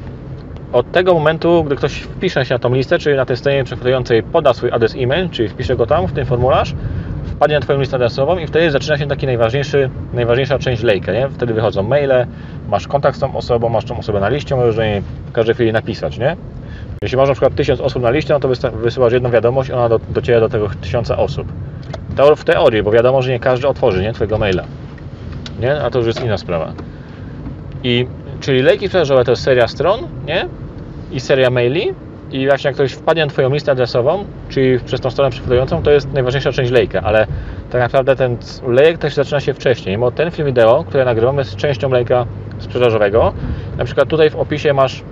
od 0.73 0.91
tego 0.91 1.13
momentu, 1.13 1.63
gdy 1.63 1.75
ktoś 1.75 1.93
wpisze 1.93 2.45
się 2.45 2.55
na 2.55 2.59
tą 2.59 2.73
listę, 2.73 2.99
czyli 2.99 3.15
na 3.15 3.25
tej 3.25 3.37
stronie 3.37 3.63
przechwytującej 3.63 4.23
poda 4.23 4.53
swój 4.53 4.71
adres 4.71 4.95
e-mail, 4.97 5.29
czyli 5.29 5.49
wpisze 5.49 5.75
go 5.75 5.85
tam 5.85 6.07
w 6.07 6.13
ten 6.13 6.25
formularz, 6.25 6.75
wpadnie 7.25 7.55
na 7.55 7.61
Twoją 7.61 7.79
listę 7.79 7.95
adresową 7.95 8.37
i 8.37 8.47
wtedy 8.47 8.71
zaczyna 8.71 8.97
się 8.97 9.07
taki 9.07 9.25
najważniejszy, 9.25 9.89
najważniejsza 10.13 10.59
część 10.59 10.83
lejka, 10.83 11.13
nie? 11.13 11.29
Wtedy 11.29 11.53
wychodzą 11.53 11.83
maile, 11.83 12.25
masz 12.69 12.87
kontakt 12.87 13.17
z 13.17 13.19
tą 13.19 13.35
osobą, 13.35 13.69
masz 13.69 13.85
tą 13.85 13.97
osobę 13.99 14.19
na 14.19 14.29
liście, 14.29 14.55
możesz 14.55 14.75
do 14.75 14.83
niej 14.83 15.01
w 15.01 15.31
każdej 15.31 15.55
chwili 15.55 15.73
napisać, 15.73 16.17
nie? 16.17 16.35
Jeśli 17.01 17.17
masz 17.17 17.27
na 17.27 17.33
przykład 17.33 17.55
tysiąc 17.55 17.81
osób 17.81 18.03
na 18.03 18.11
liście, 18.11 18.33
no 18.33 18.39
to 18.39 18.49
wysyłasz 18.73 19.13
jedną 19.13 19.29
wiadomość, 19.29 19.71
ona 19.71 19.89
do, 19.89 19.99
dociera 19.99 20.39
do 20.39 20.49
tego 20.49 20.69
tysiąca 20.81 21.17
osób. 21.17 21.47
To 22.15 22.35
w 22.35 22.43
teorii, 22.43 22.83
bo 22.83 22.91
wiadomo, 22.91 23.21
że 23.21 23.31
nie 23.31 23.39
każdy 23.39 23.67
otworzy, 23.67 24.01
nie? 24.01 24.13
Twojego 24.13 24.37
maila. 24.37 24.63
Nie? 25.59 25.81
A 25.81 25.89
to 25.89 25.97
już 25.97 26.07
jest 26.07 26.23
inna 26.23 26.37
sprawa. 26.37 26.73
I, 27.83 28.07
czyli 28.45 28.61
lejki 28.61 28.87
sprzedażowe 28.87 29.23
to 29.23 29.31
jest 29.31 29.43
seria 29.43 29.67
stron, 29.67 29.99
nie? 30.27 30.47
I 31.11 31.19
seria 31.19 31.49
maili. 31.49 31.93
I 32.31 32.47
właśnie 32.47 32.67
jak 32.67 32.75
ktoś 32.75 32.91
wpadnie 32.91 33.25
na 33.25 33.31
Twoją 33.31 33.49
listę 33.49 33.71
adresową, 33.71 34.25
czyli 34.49 34.79
przez 34.79 35.01
tą 35.01 35.09
stronę 35.09 35.31
przechwytującą, 35.31 35.83
to 35.83 35.91
jest 35.91 36.13
najważniejsza 36.13 36.51
część 36.51 36.71
lejka, 36.71 37.01
ale 37.01 37.27
tak 37.71 37.81
naprawdę 37.81 38.15
ten 38.15 38.37
lejek 38.67 38.97
też 38.97 39.13
zaczyna 39.13 39.39
się 39.39 39.53
wcześniej, 39.53 39.97
bo 39.97 40.11
ten 40.11 40.31
film 40.31 40.45
wideo, 40.45 40.83
który 40.83 41.05
nagrywam, 41.05 41.37
jest 41.37 41.55
częścią 41.55 41.89
lejka 41.89 42.25
sprzedażowego. 42.59 43.33
Na 43.77 43.85
przykład 43.85 44.09
tutaj 44.09 44.29
w 44.29 44.35
opisie 44.35 44.73
masz 44.73 45.03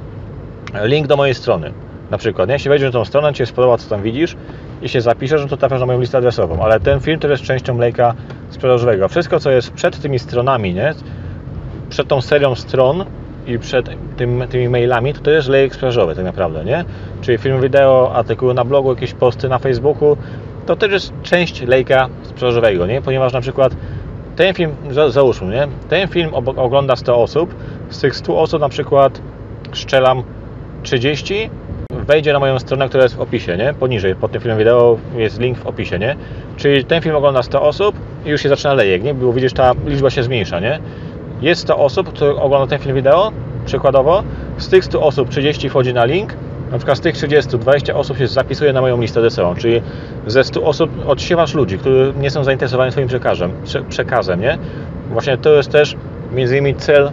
link 0.83 1.07
do 1.07 1.17
mojej 1.17 1.35
strony. 1.35 1.73
Na 2.11 2.17
przykład, 2.17 2.49
nie? 2.49 2.53
jeśli 2.53 2.69
wejdziesz 2.69 2.93
na 2.93 2.99
tą 2.99 3.05
stronę, 3.05 3.33
Ci 3.33 3.37
się 3.37 3.45
spodoba, 3.45 3.77
co 3.77 3.89
tam 3.89 4.01
widzisz 4.01 4.35
i 4.81 4.89
się 4.89 5.01
zapiszesz, 5.01 5.41
no 5.41 5.47
to 5.47 5.57
trafiasz 5.57 5.79
na 5.79 5.85
moją 5.85 5.99
listę 5.99 6.17
adresową. 6.17 6.63
Ale 6.63 6.79
ten 6.79 6.99
film 6.99 7.19
też 7.19 7.31
jest 7.31 7.43
częścią 7.43 7.77
lejka 7.77 8.13
sprzedażowego. 8.49 9.07
Wszystko, 9.07 9.39
co 9.39 9.51
jest 9.51 9.71
przed 9.71 10.01
tymi 10.01 10.19
stronami, 10.19 10.73
nie? 10.73 10.93
przed 11.89 12.07
tą 12.07 12.21
serią 12.21 12.55
stron 12.55 13.05
i 13.47 13.59
przed 13.59 13.89
tym, 14.17 14.43
tymi 14.49 14.69
mailami, 14.69 15.13
to 15.13 15.31
jest 15.31 15.47
lejek 15.49 15.73
sprzedażowy 15.75 16.15
tak 16.15 16.25
naprawdę, 16.25 16.65
nie? 16.65 16.85
Czyli 17.21 17.37
film 17.37 17.61
wideo, 17.61 18.11
artykuły 18.15 18.53
na 18.53 18.65
blogu, 18.65 18.89
jakieś 18.89 19.13
posty 19.13 19.49
na 19.49 19.59
Facebooku, 19.59 20.17
to 20.65 20.75
też 20.75 20.91
jest 20.91 21.13
część 21.23 21.61
lejka 21.61 22.07
sprzedażowego, 22.23 22.87
nie? 22.87 23.01
Ponieważ 23.01 23.33
na 23.33 23.41
przykład 23.41 23.75
ten 24.35 24.53
film, 24.53 24.71
za- 24.89 25.09
załóżmy, 25.09 25.55
nie? 25.55 25.67
Ten 25.89 26.07
film 26.07 26.31
ogląda 26.55 26.95
100 26.95 27.17
osób, 27.21 27.55
z 27.89 28.01
tych 28.01 28.15
100 28.15 28.37
osób 28.39 28.61
na 28.61 28.69
przykład 28.69 29.21
szczelam 29.73 30.23
30 30.83 31.49
wejdzie 31.91 32.33
na 32.33 32.39
moją 32.39 32.59
stronę, 32.59 32.89
która 32.89 33.03
jest 33.03 33.15
w 33.15 33.21
opisie, 33.21 33.57
nie? 33.57 33.73
Poniżej, 33.73 34.15
pod 34.15 34.31
tym 34.31 34.41
filmem 34.41 34.57
wideo 34.57 34.97
jest 35.15 35.39
link 35.39 35.57
w 35.57 35.67
opisie, 35.67 35.99
nie? 35.99 36.15
Czyli 36.57 36.85
ten 36.85 37.01
film 37.01 37.15
ogląda 37.15 37.43
100 37.43 37.61
osób 37.61 37.95
i 38.25 38.29
już 38.29 38.41
się 38.41 38.49
zaczyna 38.49 38.73
lejek, 38.73 39.03
nie? 39.03 39.13
Bo 39.13 39.33
widzisz, 39.33 39.53
ta 39.53 39.71
liczba 39.85 40.09
się 40.09 40.23
zmniejsza, 40.23 40.59
nie? 40.59 40.79
Jest 41.43 41.61
100 41.61 41.77
osób, 41.77 42.09
które 42.09 42.35
ogląda 42.35 42.67
ten 42.67 42.79
film 42.79 42.95
wideo, 42.95 43.31
przykładowo, 43.65 44.23
z 44.57 44.69
tych 44.69 44.85
100 44.85 45.01
osób 45.01 45.29
30 45.29 45.69
wchodzi 45.69 45.93
na 45.93 46.05
link, 46.05 46.33
na 46.71 46.77
przykład 46.77 46.97
z 46.97 47.01
tych 47.01 47.15
30, 47.15 47.57
20 47.57 47.95
osób 47.95 48.17
się 48.17 48.27
zapisuje 48.27 48.73
na 48.73 48.81
moją 48.81 49.01
listę 49.01 49.19
adresową, 49.19 49.55
czyli 49.55 49.81
ze 50.27 50.43
100 50.43 50.63
osób 50.63 50.89
odsiewasz 51.07 51.53
ludzi, 51.53 51.77
którzy 51.77 52.13
nie 52.19 52.29
są 52.29 52.43
zainteresowani 52.43 52.91
Twoim 52.91 53.07
przekazem, 53.07 53.51
prze- 53.65 53.83
przekazem, 53.83 54.41
nie? 54.41 54.57
Właśnie 55.11 55.37
to 55.37 55.49
jest 55.49 55.71
też 55.71 55.95
między 56.31 56.57
innymi 56.57 56.75
cel, 56.75 57.11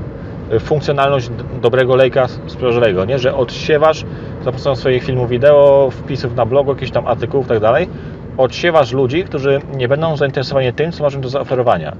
y, 0.53 0.61
funkcjonalność 0.61 1.31
dobrego 1.63 1.97
lejka 1.97 2.29
sprzedażowego, 2.47 3.05
nie? 3.05 3.19
Że 3.19 3.35
odsiewasz 3.37 4.05
za 4.45 4.53
pomocą 4.53 4.77
swoich 4.77 5.05
filmów 5.05 5.29
wideo, 5.29 5.89
wpisów 5.91 6.37
na 6.37 6.47
blogu, 6.47 6.71
jakichś 6.71 6.91
tam 6.91 7.07
artykułów 7.07 7.47
tak 7.47 7.61
dalej, 7.61 7.89
odsiewasz 8.37 8.93
ludzi, 8.93 9.25
którzy 9.25 9.61
nie 9.77 9.89
będą 9.89 10.17
zainteresowani 10.17 10.73
tym, 10.73 10.93
co 10.93 11.05
masz 11.05 11.15
im 11.15 11.21
do 11.21 11.29
zaoferowania. 11.29 11.97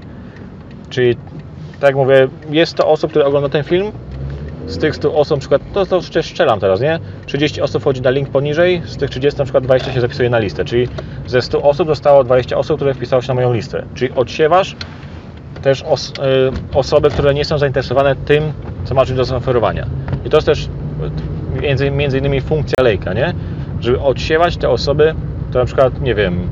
Czyli, 0.89 1.17
tak 1.81 1.87
jak 1.87 1.95
mówię, 1.95 2.27
jest 2.49 2.75
to 2.75 2.87
osób, 2.87 3.09
które 3.09 3.25
ogląda 3.25 3.49
ten 3.49 3.63
film, 3.63 3.91
z 4.67 4.77
tych 4.77 4.95
100 4.95 5.13
osób, 5.13 5.37
na 5.37 5.39
przykład, 5.39 5.61
to, 5.73 5.85
to 5.85 6.01
strzelam 6.01 6.59
teraz, 6.59 6.81
nie? 6.81 6.99
30 7.25 7.61
osób 7.61 7.81
wchodzi 7.81 8.01
na 8.01 8.09
link 8.09 8.29
poniżej, 8.29 8.81
z 8.85 8.97
tych 8.97 9.09
30 9.09 9.37
na 9.37 9.45
przykład 9.45 9.63
20 9.63 9.93
się 9.93 10.01
zapisuje 10.01 10.29
na 10.29 10.39
listę, 10.39 10.65
czyli 10.65 10.87
ze 11.27 11.41
100 11.41 11.61
osób 11.61 11.87
zostało 11.87 12.23
20 12.23 12.57
osób, 12.57 12.75
które 12.75 12.93
wpisało 12.93 13.21
się 13.21 13.27
na 13.27 13.33
moją 13.33 13.53
listę. 13.53 13.83
Czyli 13.95 14.11
odsiewasz 14.15 14.75
też 15.61 15.83
os, 15.83 16.09
y, 16.09 16.13
osoby, 16.77 17.09
które 17.09 17.33
nie 17.33 17.45
są 17.45 17.57
zainteresowane 17.57 18.15
tym, 18.15 18.43
co 18.83 18.95
masz 18.95 19.13
do 19.13 19.25
zaoferowania. 19.25 19.87
I 20.25 20.29
to 20.29 20.37
jest 20.37 20.47
też 20.47 20.69
między, 21.61 21.91
między 21.91 22.17
innymi 22.17 22.41
funkcja 22.41 22.83
lejka, 22.83 23.13
nie? 23.13 23.33
Żeby 23.79 23.99
odsiewać 23.99 24.57
te 24.57 24.69
osoby, 24.69 25.15
które 25.49 25.61
na 25.61 25.65
przykład, 25.65 26.01
nie 26.01 26.15
wiem, 26.15 26.49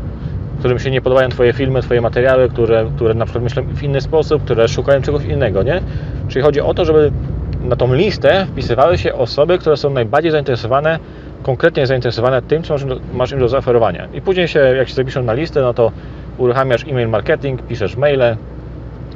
którym 0.59 0.79
się 0.79 0.91
nie 0.91 1.01
podobają 1.01 1.29
Twoje 1.29 1.53
filmy, 1.53 1.81
Twoje 1.81 2.01
materiały, 2.01 2.49
które, 2.49 2.85
które 2.95 3.13
na 3.13 3.25
przykład 3.25 3.43
myślą 3.43 3.63
w 3.63 3.83
inny 3.83 4.01
sposób, 4.01 4.43
które 4.43 4.67
szukają 4.67 5.01
czegoś 5.01 5.25
innego, 5.25 5.63
nie? 5.63 5.81
Czyli 6.27 6.45
chodzi 6.45 6.61
o 6.61 6.73
to, 6.73 6.85
żeby 6.85 7.11
na 7.63 7.75
tą 7.75 7.93
listę 7.93 8.45
wpisywały 8.51 8.97
się 8.97 9.13
osoby, 9.13 9.57
które 9.57 9.77
są 9.77 9.89
najbardziej 9.89 10.31
zainteresowane, 10.31 10.99
konkretnie 11.43 11.87
zainteresowane 11.87 12.41
tym, 12.41 12.63
co 12.63 12.75
masz, 13.13 13.31
im 13.31 13.39
do 13.39 13.49
zaoferowania. 13.49 14.07
I 14.13 14.21
później 14.21 14.47
się, 14.47 14.59
jak 14.59 14.89
się 14.89 14.95
zapiszą 14.95 15.23
na 15.23 15.33
listę, 15.33 15.61
no 15.61 15.73
to 15.73 15.91
uruchamiasz 16.37 16.83
e-mail 16.87 17.09
marketing, 17.09 17.61
piszesz 17.61 17.97
maile, 17.97 18.35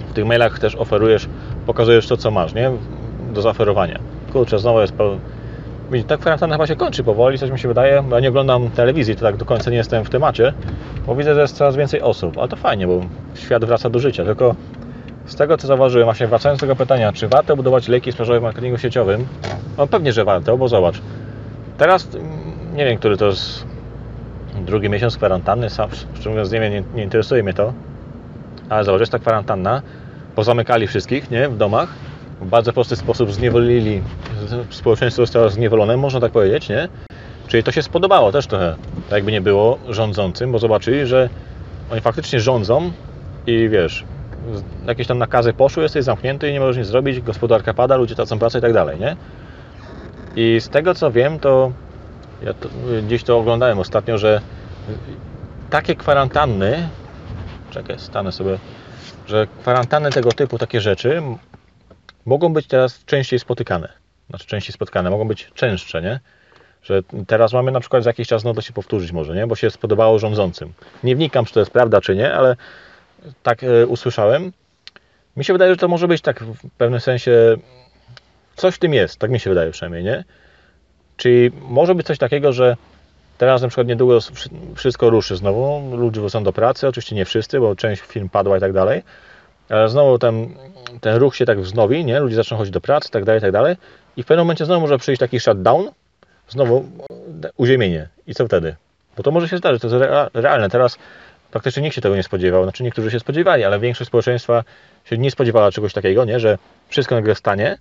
w 0.10 0.14
tych 0.14 0.26
mailach 0.26 0.60
też 0.60 0.76
oferujesz, 0.76 1.30
pokazujesz 1.66 2.08
to, 2.08 2.18
co 2.18 2.32
masz, 2.32 2.54
nie? 2.54 2.72
Do 3.34 3.42
zaoferowania. 3.42 4.00
Kurczę, 4.34 4.60
znowu 4.60 4.82
jest... 4.82 4.94
Tak 6.02 6.20
kwarantanna 6.20 6.56
chyba 6.56 6.68
się 6.68 6.76
kończy 6.76 7.04
powoli, 7.04 7.38
coś 7.38 7.52
mi 7.52 7.60
się 7.60 7.68
wydaje, 7.68 8.04
ja 8.12 8.20
nie 8.20 8.30
oglądam 8.30 8.70
telewizji, 8.70 9.16
to 9.16 9.22
tak 9.22 9.38
do 9.38 9.46
końca 9.46 9.72
nie 9.72 9.78
jestem 9.78 10.06
w 10.06 10.10
temacie, 10.10 10.54
bo 11.08 11.16
widzę, 11.16 11.36
że 11.36 11.42
jest 11.42 11.56
coraz 11.56 11.76
więcej 11.76 12.02
osób, 12.02 12.38
ale 12.38 12.48
to 12.48 12.56
fajnie, 12.56 12.88
bo 12.88 13.02
świat 13.36 13.66
wraca 13.66 13.90
do 13.90 14.00
życia, 14.00 14.26
tylko 14.26 14.56
z 15.26 15.36
tego 15.36 15.58
co 15.58 15.68
zauważyłem, 15.68 16.06
właśnie 16.06 16.28
wracając 16.28 16.60
do 16.60 16.68
tego 16.68 16.76
pytania, 16.76 17.14
czy 17.14 17.28
warto 17.28 17.56
budować 17.56 17.88
lejki 17.88 18.12
sprzedażowe 18.12 18.40
w 18.40 18.44
marketingu 18.44 18.78
sieciowym? 18.78 19.28
No 19.78 19.88
pewnie, 19.88 20.14
że 20.14 20.26
warto, 20.26 20.58
bo 20.58 20.68
zobacz, 20.68 21.02
teraz 21.78 22.16
mm, 22.16 22.28
nie 22.76 22.86
wiem, 22.86 22.98
który 22.98 23.18
to 23.18 23.26
jest 23.26 23.66
drugi 24.66 24.90
miesiąc 24.90 25.18
kwarantanny, 25.18 25.70
sam 25.70 25.90
szczerze 26.14 26.30
mówiąc 26.30 26.52
nie 26.52 26.60
nie, 26.60 26.84
nie 26.96 27.04
interesuje 27.04 27.44
mnie 27.44 27.54
to, 27.54 27.74
ale 28.70 28.84
zobacz, 28.84 29.00
jest 29.00 29.12
ta 29.12 29.20
kwarantanna, 29.20 29.82
pozamykali 30.36 30.88
wszystkich, 30.88 31.32
nie, 31.32 31.50
w 31.50 31.58
domach, 31.58 31.90
w 32.44 32.50
bardzo 32.50 32.74
prosty 32.74 32.96
sposób 32.96 33.32
zniewolili, 33.32 34.02
społeczeństwo 34.70 35.22
zostało 35.22 35.50
zniewolone, 35.50 35.98
można 35.98 36.20
tak 36.20 36.32
powiedzieć, 36.32 36.70
nie? 36.70 36.88
Czyli 37.48 37.64
to 37.64 37.72
się 37.72 37.82
spodobało 37.82 38.32
też 38.32 38.48
trochę, 38.48 38.76
tak 39.10 39.18
jakby 39.18 39.32
nie 39.32 39.42
było 39.42 39.78
rządzącym, 39.90 40.52
bo 40.52 40.60
zobaczyli, 40.60 41.06
że 41.06 41.30
oni 41.92 42.02
faktycznie 42.02 42.40
rządzą 42.40 42.92
i 43.48 43.70
wiesz, 43.70 44.06
jakieś 44.88 45.08
tam 45.08 45.18
nakazy 45.18 45.54
poszły, 45.54 45.84
jesteś 45.84 46.04
zamknięty 46.04 46.50
i 46.50 46.54
nie 46.54 46.60
możesz 46.60 46.78
nic 46.78 46.88
zrobić, 46.88 47.22
gospodarka 47.22 47.74
pada, 47.74 47.96
ludzie 47.96 48.16
tracą 48.16 48.40
pracę 48.40 48.60
i 48.60 48.62
tak 48.62 48.74
dalej, 48.74 49.00
nie? 49.00 49.16
I 50.36 50.62
z 50.62 50.70
tego 50.70 50.96
co 50.96 51.12
wiem, 51.12 51.40
to 51.40 51.72
ja 52.44 52.54
to, 52.54 52.70
gdzieś 53.08 53.24
to 53.24 53.38
oglądałem 53.38 53.80
ostatnio, 53.80 54.18
że 54.18 54.42
takie 55.70 55.96
kwarantanny, 55.96 56.88
czekaj, 57.72 58.00
stanę 58.00 58.32
sobie, 58.32 58.58
że 59.28 59.48
kwarantanny 59.62 60.10
tego 60.10 60.32
typu, 60.32 60.58
takie 60.58 60.82
rzeczy 60.82 61.22
mogą 62.26 62.54
być 62.54 62.68
teraz 62.68 63.06
częściej 63.06 63.40
spotykane. 63.40 63.90
Znaczy 64.30 64.48
częściej 64.48 64.74
spotkane, 64.74 65.10
mogą 65.10 65.28
być 65.28 65.52
częstsze, 65.54 66.02
nie? 66.02 66.20
Że 66.84 67.02
teraz 67.28 67.54
mamy 67.54 67.72
na 67.72 67.80
przykład 67.80 68.04
za 68.04 68.10
jakiś 68.10 68.28
czas, 68.28 68.44
no 68.44 68.54
to 68.54 68.62
się 68.62 68.74
powtórzyć 68.74 69.12
może, 69.12 69.36
nie? 69.36 69.48
Bo 69.48 69.56
się 69.56 69.70
spodobało 69.70 70.20
rządzącym. 70.20 70.74
Nie 71.04 71.16
wnikam, 71.16 71.46
czy 71.46 71.54
to 71.54 71.60
jest 71.60 71.72
prawda, 71.72 72.02
czy 72.02 72.16
nie, 72.16 72.34
ale 72.34 72.56
tak 73.44 73.64
e, 73.64 73.88
usłyszałem. 73.88 74.52
Mi 75.38 75.46
się 75.46 75.54
wydaje, 75.54 75.72
że 75.72 75.78
to 75.78 75.88
może 75.88 76.08
być 76.08 76.22
tak 76.22 76.44
w 76.44 76.70
pewnym 76.78 77.00
sensie, 77.00 77.58
coś 78.56 78.76
w 78.76 78.80
tym 78.80 78.94
jest, 78.94 79.20
tak 79.20 79.32
mi 79.32 79.40
się 79.40 79.50
wydaje 79.50 79.72
przynajmniej, 79.72 80.04
nie? 80.04 80.24
Czyli 81.18 81.52
może 81.62 81.96
być 81.96 82.08
coś 82.08 82.18
takiego, 82.18 82.54
że 82.54 82.78
teraz 83.38 83.62
na 83.62 83.68
przykład 83.68 83.88
niedługo 83.88 84.20
wszystko 84.76 85.10
ruszy 85.10 85.36
znowu, 85.36 85.96
ludzie 85.98 86.22
wrócą 86.22 86.44
do 86.44 86.54
pracy, 86.54 86.88
oczywiście 86.88 87.16
nie 87.16 87.26
wszyscy, 87.26 87.60
bo 87.60 87.76
część 87.76 88.02
firm 88.02 88.30
padła 88.30 88.58
i 88.58 88.60
tak 88.60 88.74
dalej, 88.74 89.04
ale 89.70 89.90
znowu 89.90 90.20
ten, 90.20 90.50
ten 91.02 91.16
ruch 91.16 91.36
się 91.36 91.46
tak 91.46 91.62
wznowi, 91.62 92.06
nie? 92.06 92.20
Ludzie 92.20 92.36
zaczną 92.36 92.58
chodzić 92.58 92.74
do 92.74 92.82
pracy, 92.82 93.12
tak 93.12 93.26
dalej, 93.26 93.42
tak 93.42 93.52
dalej 93.52 93.76
i 94.18 94.24
w 94.24 94.26
pewnym 94.26 94.46
momencie 94.46 94.66
znowu 94.66 94.82
może 94.82 94.98
przyjść 94.98 95.20
taki 95.20 95.40
shutdown, 95.40 95.92
znowu 96.50 96.86
uziemienie. 97.58 98.08
I 98.28 98.34
co 98.34 98.46
wtedy? 98.46 98.76
Bo 99.18 99.24
to 99.24 99.32
może 99.32 99.50
się 99.50 99.58
zdarzyć, 99.58 99.82
to 99.82 99.88
jest 99.88 100.34
realne. 100.34 100.70
Teraz 100.70 100.98
praktycznie 101.52 101.84
nikt 101.84 101.96
się 101.96 102.02
tego 102.02 102.16
nie 102.16 102.24
spodziewał. 102.24 102.64
Znaczy 102.64 102.84
niektórzy 102.84 103.12
się 103.12 103.20
spodziewali, 103.20 103.64
ale 103.64 103.80
większość 103.80 104.08
społeczeństwa 104.08 104.64
się 105.06 105.18
nie 105.18 105.32
spodziewała 105.32 105.72
czegoś 105.72 105.94
takiego, 105.94 106.26
nie? 106.26 106.40
że 106.40 106.58
wszystko 106.88 107.16
nagle 107.16 107.36
stanie. 107.36 107.78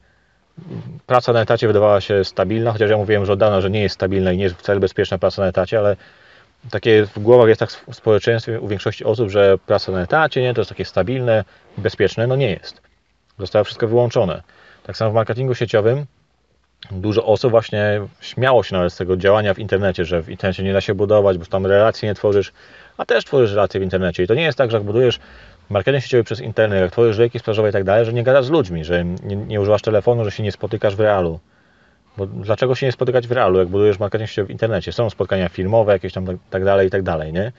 Praca 1.07 1.33
na 1.33 1.41
etacie 1.41 1.67
wydawała 1.67 2.01
się 2.01 2.25
stabilna, 2.25 2.73
chociaż 2.73 2.91
ja 2.91 2.97
mówiłem, 2.97 3.27
że 3.27 3.33
od 3.33 3.39
dawna, 3.39 3.61
że 3.61 3.71
nie 3.71 3.83
jest 3.83 3.95
stabilna 3.95 4.33
i 4.33 4.37
nie 4.37 4.45
jest 4.45 4.57
wcale 4.57 4.81
bezpieczna 4.81 5.19
praca 5.19 5.43
na 5.43 5.49
etacie, 5.49 5.79
ale 5.79 5.97
takie 6.71 7.07
w 7.07 7.19
głowach 7.19 7.49
jest 7.49 7.61
tak 7.61 7.71
w 7.71 7.95
społeczeństwie 7.95 8.61
u 8.61 8.69
większości 8.69 9.05
osób, 9.05 9.31
że 9.31 9.59
praca 9.59 9.93
na 9.93 10.03
etacie 10.03 10.43
nie, 10.43 10.55
to 10.55 10.61
jest 10.61 10.69
takie 10.69 10.85
stabilne, 10.85 11.45
bezpieczne. 11.79 12.27
No 12.27 12.37
nie 12.37 12.51
jest. 12.51 12.81
Zostało 13.39 13.65
wszystko 13.65 13.89
wyłączone. 13.89 14.43
Tak 14.83 14.97
samo 14.97 15.11
w 15.11 15.15
marketingu 15.15 15.55
sieciowym 15.55 16.07
dużo 16.91 17.25
osób 17.25 17.51
właśnie 17.51 18.01
śmiało 18.21 18.63
się 18.63 18.77
nawet 18.77 18.93
z 18.93 18.97
tego 18.97 19.17
działania 19.17 19.55
w 19.55 19.59
internecie, 19.59 20.05
że 20.05 20.23
w 20.23 20.29
internecie 20.29 20.63
nie 20.63 20.73
da 20.73 20.81
się 20.81 20.95
budować, 20.95 21.39
bo 21.39 21.45
tam 21.45 21.67
relacji 21.67 22.09
nie 22.09 22.15
tworzysz, 22.15 22.53
a 22.97 23.05
też 23.05 23.25
tworzysz 23.25 23.51
relacje 23.51 23.81
w 23.81 23.83
internecie. 23.83 24.23
I 24.23 24.27
to 24.27 24.35
nie 24.35 24.43
jest 24.43 24.59
tak, 24.59 24.71
że 24.71 24.77
jak 24.77 24.87
budujesz 24.87 25.21
marketing 25.71 26.05
sieciowy 26.05 26.25
przez 26.25 26.41
internet, 26.41 26.81
jak 26.81 26.91
tworzysz 26.91 27.19
lejki 27.19 27.39
sprzedażowe 27.39 27.69
i 27.69 27.73
tak 27.73 27.85
dalej, 27.85 28.07
że 28.07 28.13
nie 28.13 28.23
gadasz 28.23 28.45
z 28.45 28.51
ludźmi, 28.51 28.85
że 28.85 29.05
nie, 29.05 29.37
nie, 29.37 29.61
używasz 29.61 29.83
telefonu, 29.83 30.25
że 30.25 30.31
się 30.31 30.43
nie 30.43 30.53
spotykasz 30.53 30.97
w 30.97 31.01
realu. 31.01 31.41
Bo 32.17 32.27
dlaczego 32.27 32.75
się 32.75 32.87
nie 32.87 32.93
spotykać 32.93 33.27
w 33.27 33.33
realu, 33.33 33.59
jak 33.59 33.69
budujesz 33.69 33.99
marketing 33.99 34.31
w 34.31 34.51
internecie? 34.51 34.93
Są 34.93 35.11
spotkania 35.11 35.49
filmowe, 35.49 35.93
jakieś 35.93 36.13
tam 36.13 36.27
tak, 36.51 36.65
dalej 36.65 36.91
tak 36.91 37.03
dalej, 37.03 37.33
nie? 37.33 37.53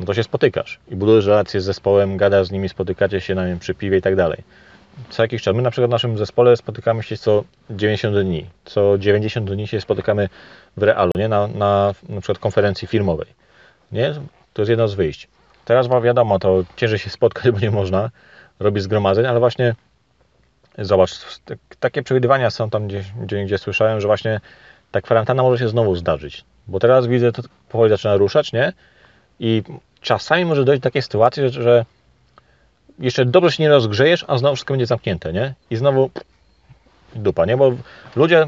No 0.00 0.06
to 0.06 0.14
się 0.14 0.22
spotykasz 0.22 0.80
i 0.88 0.96
budujesz 0.96 1.26
relacje 1.26 1.60
z 1.60 1.64
zespołem, 1.64 2.16
gadasz 2.16 2.46
z 2.46 2.50
nimi, 2.50 2.68
spotykacie 2.68 3.20
się 3.20 3.34
na 3.34 3.46
wiem, 3.46 3.58
przy 3.58 3.74
piwie 3.74 3.98
i 3.98 4.02
tak 4.02 4.16
dalej 4.16 4.42
co 5.10 5.22
jakiś 5.22 5.42
czas. 5.42 5.56
My 5.56 5.62
na 5.62 5.70
przykład 5.70 5.90
w 5.90 5.92
naszym 5.92 6.18
zespole 6.18 6.56
spotykamy 6.56 7.02
się 7.02 7.16
co 7.16 7.44
90 7.70 8.16
dni. 8.16 8.46
Co 8.64 8.98
90 8.98 9.50
dni 9.50 9.66
się 9.66 9.80
spotykamy 9.80 10.28
w 10.76 10.82
realu, 10.82 11.10
nie? 11.16 11.28
Na, 11.28 11.46
na, 11.46 11.94
na 12.08 12.20
przykład 12.20 12.38
konferencji 12.38 12.88
filmowej. 12.88 13.26
Nie? 13.92 14.14
To 14.52 14.62
jest 14.62 14.70
jedno 14.70 14.88
z 14.88 14.94
wyjść. 14.94 15.28
Teraz 15.64 15.88
ma 15.88 16.00
wiadomo, 16.00 16.38
to 16.38 16.64
ciężej 16.76 16.98
się 16.98 17.10
spotkać, 17.10 17.50
bo 17.50 17.58
nie 17.58 17.70
można 17.70 18.10
robić 18.60 18.82
zgromadzeń, 18.82 19.26
ale 19.26 19.40
właśnie 19.40 19.74
zobacz, 20.78 21.10
takie 21.80 22.02
przewidywania 22.02 22.50
są 22.50 22.70
tam 22.70 22.88
gdzie, 22.88 23.04
gdzie, 23.22 23.44
gdzie 23.44 23.58
słyszałem, 23.58 24.00
że 24.00 24.06
właśnie 24.06 24.40
ta 24.90 25.00
kwarantanna 25.00 25.42
może 25.42 25.58
się 25.58 25.68
znowu 25.68 25.96
zdarzyć. 25.96 26.44
Bo 26.66 26.78
teraz 26.78 27.06
widzę, 27.06 27.32
to 27.32 27.42
powoli 27.68 27.90
zaczyna 27.90 28.16
ruszać, 28.16 28.52
nie? 28.52 28.72
I 29.40 29.62
czasami 30.00 30.44
może 30.44 30.64
dojść 30.64 30.82
do 30.82 30.84
takiej 30.84 31.02
sytuacji, 31.02 31.42
że, 31.48 31.84
jeszcze 32.98 33.24
dobrze 33.24 33.52
się 33.52 33.62
nie 33.62 33.68
rozgrzejesz, 33.68 34.24
a 34.28 34.38
znowu 34.38 34.54
wszystko 34.54 34.74
będzie 34.74 34.86
zamknięte, 34.86 35.32
nie? 35.32 35.54
I 35.70 35.76
znowu 35.76 36.10
dupa, 37.14 37.46
nie? 37.46 37.56
Bo 37.56 37.72
ludzie 38.16 38.46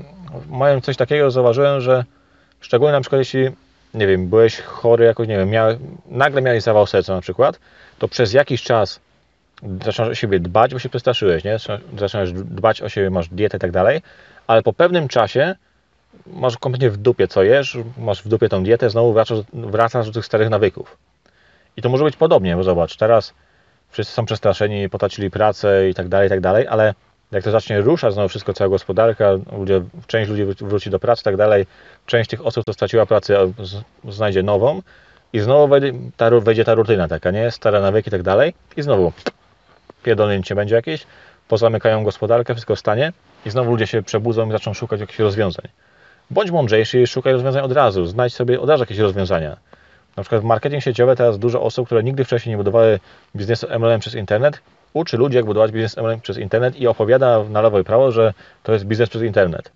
mają 0.49 0.81
coś 0.81 0.97
takiego, 0.97 1.31
zauważyłem, 1.31 1.81
że 1.81 2.05
szczególnie 2.61 2.93
na 2.93 3.01
przykład 3.01 3.19
jeśli, 3.19 3.49
nie 3.95 4.07
wiem, 4.07 4.29
byłeś 4.29 4.61
chory 4.61 5.05
jakoś, 5.05 5.29
nie 5.29 5.37
wiem, 5.37 5.51
miałeś, 5.51 5.79
nagle 6.07 6.43
miałeś 6.43 6.63
zawał 6.63 6.87
serca 6.87 7.15
na 7.15 7.21
przykład, 7.21 7.59
to 7.99 8.09
przez 8.09 8.33
jakiś 8.33 8.63
czas 8.63 9.01
zaczynasz 9.85 10.11
o 10.11 10.15
siebie 10.15 10.41
dbać, 10.41 10.73
bo 10.73 10.79
się 10.79 10.89
przestraszyłeś, 10.89 11.45
nie? 11.45 11.57
Zaczynasz 11.99 12.33
dbać 12.33 12.83
o 12.83 12.89
siebie, 12.89 13.11
masz 13.11 13.29
dietę 13.29 13.57
i 13.57 13.61
tak 13.61 13.71
dalej, 13.71 14.03
ale 14.47 14.63
po 14.63 14.73
pewnym 14.73 15.09
czasie 15.09 15.55
masz 16.27 16.59
kompletnie 16.59 16.91
w 16.91 16.97
dupie 16.97 17.29
co 17.29 17.43
jesz, 17.43 17.79
masz 17.99 18.23
w 18.23 18.29
dupie 18.29 18.49
tą 18.49 18.65
dietę, 18.65 18.91
znowu 18.91 19.13
wracasz, 19.13 19.39
wracasz 19.53 20.07
do 20.07 20.13
tych 20.13 20.27
starych 20.27 20.51
nawyków. 20.51 20.97
I 21.77 21.83
to 21.83 21.89
może 21.89 22.05
być 22.05 22.17
podobnie, 22.17 22.57
bo 22.57 22.63
zobacz, 22.63 22.97
teraz 22.97 23.35
wszyscy 23.91 24.15
są 24.15 24.25
przestraszeni, 24.25 24.89
potracili 24.89 25.31
pracę 25.31 25.89
i 25.89 25.95
tak 25.95 26.09
dalej, 26.09 26.27
i 26.27 26.31
tak 26.31 26.41
dalej, 26.41 26.67
ale 26.69 26.95
jak 27.33 27.45
to 27.45 27.51
zacznie 27.51 27.81
ruszać 27.81 28.15
znowu 28.15 28.29
wszystko, 28.29 28.53
cała 28.53 28.71
gospodarka, 28.71 29.31
ludzie, 29.59 29.83
część 30.07 30.31
ludzi 30.31 30.45
wróci 30.45 30.91
do 30.91 30.99
pracy 30.99 31.23
i 31.23 31.25
tak 31.25 31.37
dalej, 31.37 31.67
część 32.07 32.31
tych 32.31 32.47
osób, 32.47 32.65
co 32.65 32.73
straciła 32.73 33.07
pracę, 33.07 33.53
znajdzie 34.09 34.43
nową 34.43 34.83
i 35.33 35.41
znowu 35.41 35.69
wejdzie 35.69 35.93
ta, 36.17 36.31
wejdzie 36.31 36.65
ta 36.65 36.75
rutyna 36.75 37.09
taka, 37.09 37.31
nie? 37.31 37.51
Stare 37.51 37.81
nawyki 37.81 38.09
i 38.09 38.11
tak 38.11 38.23
dalej 38.23 38.55
i 38.77 38.83
znowu 38.83 39.13
pierdolnięcie 40.03 40.55
będzie 40.55 40.75
jakieś, 40.75 41.07
pozamykają 41.49 42.05
gospodarkę, 42.05 42.55
wszystko 42.55 42.77
stanie 42.77 43.13
i 43.47 43.51
znowu 43.51 43.71
ludzie 43.71 43.87
się 43.87 44.03
przebudzą 44.03 44.49
i 44.49 44.53
zaczną 44.53 44.75
szukać 44.75 45.01
jakichś 45.01 45.19
rozwiązań. 45.19 45.69
Bądź 46.31 46.51
mądrzejszy 46.51 47.03
i 47.03 47.07
szukaj 47.07 47.33
rozwiązań 47.33 47.65
od 47.65 47.73
razu, 47.73 48.07
znajdź 48.07 48.35
sobie 48.35 48.61
od 48.61 48.69
razu 48.69 48.83
jakieś 48.83 48.99
rozwiązania 48.99 49.57
na 50.17 50.23
przykład 50.23 50.43
w 50.43 50.45
marketing 50.45 50.83
sieciowy 50.83 51.17
teraz 51.17 51.39
dużo 51.39 51.63
osób, 51.63 51.87
które 51.87 52.03
nigdy 52.03 52.25
wcześniej 52.25 52.53
nie 52.53 52.57
budowały 52.57 53.01
biznesu 53.37 53.67
MLM 53.79 54.01
przez 54.01 54.15
internet, 54.15 54.61
uczy 54.93 55.17
ludzi, 55.17 55.37
jak 55.37 55.45
budować 55.45 55.73
biznes 55.73 55.97
MLM 55.97 56.21
przez 56.21 56.39
internet 56.39 56.77
i 56.77 56.87
opowiada 56.87 57.45
na 57.45 57.61
lewo 57.61 57.81
i 57.81 57.85
prawo, 57.85 58.13
że 58.13 58.35
to 58.63 58.73
jest 58.73 58.85
biznes 58.85 59.09
przez 59.09 59.23
internet. 59.23 59.73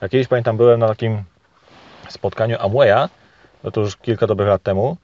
Jak 0.00 0.10
kiedyś 0.10 0.28
pamiętam, 0.28 0.56
byłem 0.56 0.80
na 0.80 0.88
takim 0.88 1.22
spotkaniu 2.08 2.56
Amwaya, 2.60 3.08
no 3.64 3.70
to 3.70 3.80
już 3.80 3.96
kilka 3.96 4.26
dobrych 4.26 4.48
lat 4.48 4.62
temu, 4.62 4.96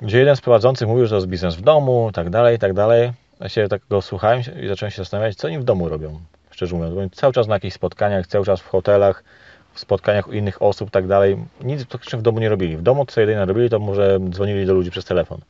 gdzie 0.00 0.18
jeden 0.18 0.36
z 0.36 0.40
prowadzących 0.40 0.88
mówił, 0.88 1.06
że 1.06 1.10
to 1.10 1.16
jest 1.16 1.26
biznes 1.26 1.54
w 1.54 1.60
domu, 1.60 2.10
tak 2.14 2.30
dalej, 2.30 2.58
tak 2.58 2.72
dalej. 2.72 3.12
Ja 3.42 3.48
się 3.48 3.68
tak 3.68 3.82
go 3.90 4.02
słuchałem 4.02 4.40
i 4.62 4.68
zacząłem 4.68 4.90
się 4.90 4.96
zastanawiać, 4.96 5.36
co 5.36 5.48
oni 5.48 5.58
w 5.58 5.64
domu 5.64 5.88
robią, 5.88 6.20
szczerze 6.50 6.74
mówiąc. 6.76 6.92
Byłem 6.92 7.10
cały 7.10 7.32
czas 7.32 7.46
na 7.46 7.54
jakichś 7.54 7.74
spotkaniach, 7.74 8.26
cały 8.26 8.44
czas 8.44 8.60
w 8.60 8.68
hotelach, 8.68 9.24
w 9.72 9.80
spotkaniach 9.80 10.28
u 10.28 10.32
innych 10.32 10.62
osób 10.62 10.90
tak 10.90 11.06
dalej. 11.06 11.36
Nic 11.60 11.84
praktycznie 11.84 12.18
w 12.18 12.22
domu 12.22 12.40
nie 12.40 12.48
robili. 12.48 12.76
W 12.76 12.82
domu 12.82 13.06
co 13.06 13.20
jedynie 13.20 13.44
robili, 13.44 13.70
to 13.70 13.78
może 13.78 14.18
dzwonili 14.30 14.66
do 14.66 14.74
ludzi 14.74 14.90
przez 14.90 15.04
telefon. 15.04 15.40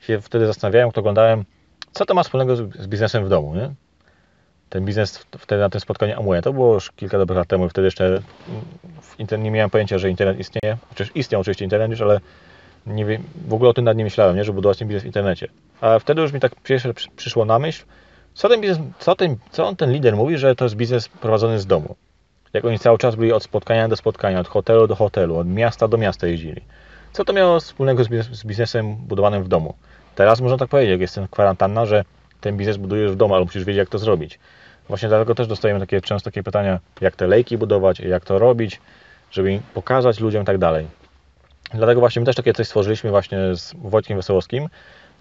Się 0.00 0.20
wtedy 0.20 0.46
zastanawiałem, 0.46 0.92
to 0.92 1.00
oglądałem, 1.00 1.44
co 1.92 2.06
to 2.06 2.14
ma 2.14 2.22
wspólnego 2.22 2.56
z, 2.56 2.86
biznesem 2.86 3.24
w 3.24 3.28
domu, 3.28 3.54
nie? 3.54 3.70
ten 4.68 4.84
biznes 4.84 5.18
wtedy 5.38 5.60
na 5.60 5.70
tym 5.70 5.80
spotkaniu 5.80 6.18
Amway. 6.18 6.42
To 6.42 6.52
było 6.52 6.74
już 6.74 6.92
kilka 6.92 7.18
dobrych 7.18 7.38
lat 7.38 7.48
temu, 7.48 7.68
wtedy 7.68 7.84
jeszcze 7.84 8.22
w 9.02 9.38
nie 9.38 9.50
miałem 9.50 9.70
pojęcia, 9.70 9.98
że 9.98 10.10
internet 10.10 10.40
istnieje. 10.40 10.76
Chociaż 10.88 11.10
istniał 11.14 11.40
oczywiście 11.40 11.64
internet 11.64 11.90
już, 11.90 12.00
ale 12.00 12.20
nie 12.86 13.04
wiem, 13.04 13.22
w 13.48 13.54
ogóle 13.54 13.70
o 13.70 13.74
tym 13.74 13.84
nawet 13.84 13.98
nie 13.98 14.04
myślałem, 14.04 14.36
nie, 14.36 14.44
że 14.44 14.52
budować 14.52 14.78
ten 14.78 14.88
biznes 14.88 15.02
w 15.02 15.06
internecie. 15.06 15.48
A 15.80 15.98
wtedy 15.98 16.22
już 16.22 16.32
mi 16.32 16.40
tak 16.40 16.52
pierwsze 16.62 16.94
przy- 16.94 17.10
przyszło 17.10 17.44
na 17.44 17.58
myśl, 17.58 17.84
co 18.34 18.48
ten 18.48 18.60
biznes, 18.60 18.78
co, 18.98 19.16
ten, 19.16 19.36
co 19.50 19.66
on 19.66 19.76
ten 19.76 19.92
lider 19.92 20.16
mówi, 20.16 20.38
że 20.38 20.54
to 20.54 20.64
jest 20.64 20.76
biznes 20.76 21.08
prowadzony 21.08 21.58
z 21.58 21.66
domu. 21.66 21.96
Jak 22.52 22.64
oni 22.64 22.78
cały 22.78 22.98
czas 22.98 23.14
byli 23.14 23.32
od 23.32 23.42
spotkania 23.42 23.88
do 23.88 23.96
spotkania, 23.96 24.40
od 24.40 24.48
hotelu 24.48 24.86
do 24.86 24.94
hotelu, 24.94 25.36
od 25.36 25.46
miasta 25.46 25.88
do 25.88 25.96
miasta 25.96 26.26
jeździli. 26.26 26.62
Co 27.12 27.24
to 27.24 27.32
miało 27.32 27.60
wspólnego 27.60 28.04
z, 28.04 28.08
biznes, 28.08 28.38
z 28.38 28.44
biznesem 28.44 28.96
budowanym 28.96 29.42
w 29.42 29.48
domu? 29.48 29.74
Teraz 30.14 30.40
można 30.40 30.58
tak 30.58 30.68
powiedzieć, 30.68 30.90
jak 30.90 31.00
jestem 31.00 31.28
kwarantanna, 31.28 31.86
że 31.86 32.04
ten 32.40 32.56
biznes 32.56 32.76
budujesz 32.76 33.12
w 33.12 33.16
domu, 33.16 33.34
ale 33.34 33.44
musisz 33.44 33.64
wiedzieć, 33.64 33.78
jak 33.78 33.88
to 33.88 33.98
zrobić. 33.98 34.38
Właśnie 34.88 35.08
dlatego 35.08 35.34
też 35.34 35.46
dostajemy 35.46 35.80
takie, 35.80 36.00
często 36.00 36.30
takie 36.30 36.42
pytania, 36.42 36.80
jak 37.00 37.16
te 37.16 37.26
lejki 37.26 37.58
budować, 37.58 38.00
jak 38.00 38.24
to 38.24 38.38
robić, 38.38 38.80
żeby 39.30 39.60
pokazać 39.74 40.20
ludziom 40.20 40.42
i 40.42 40.46
tak 40.46 40.58
dalej. 40.58 40.86
Dlatego 41.74 42.00
właśnie 42.00 42.20
my 42.20 42.26
też 42.26 42.36
takie 42.36 42.52
coś 42.52 42.66
stworzyliśmy 42.66 43.10
właśnie 43.10 43.38
z 43.54 43.74
Wojtkiem 43.74 44.16
Wesołowskim, 44.16 44.68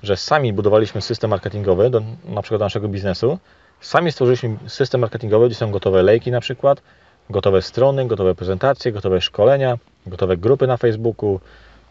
że 0.03 0.17
sami 0.17 0.53
budowaliśmy 0.53 1.01
system 1.01 1.29
marketingowy 1.29 1.89
do, 1.89 2.01
na 2.25 2.41
przykład 2.41 2.59
do 2.59 2.65
naszego 2.65 2.87
biznesu. 2.87 3.39
Sami 3.81 4.11
stworzyliśmy 4.11 4.57
system 4.67 5.01
marketingowy, 5.01 5.47
gdzie 5.47 5.55
są 5.55 5.71
gotowe 5.71 6.03
lejki 6.03 6.31
na 6.31 6.41
przykład, 6.41 6.81
gotowe 7.29 7.61
strony, 7.61 8.07
gotowe 8.07 8.35
prezentacje, 8.35 8.91
gotowe 8.91 9.21
szkolenia, 9.21 9.77
gotowe 10.07 10.37
grupy 10.37 10.67
na 10.67 10.77
Facebooku, 10.77 11.39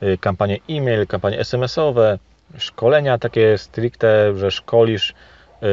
y, 0.02 0.18
kampanie 0.18 0.58
e-mail, 0.70 1.06
kampanie 1.06 1.38
SMS-owe, 1.40 2.18
szkolenia 2.58 3.18
takie 3.18 3.58
stricte, 3.58 4.36
że 4.36 4.50
szkolisz 4.50 5.14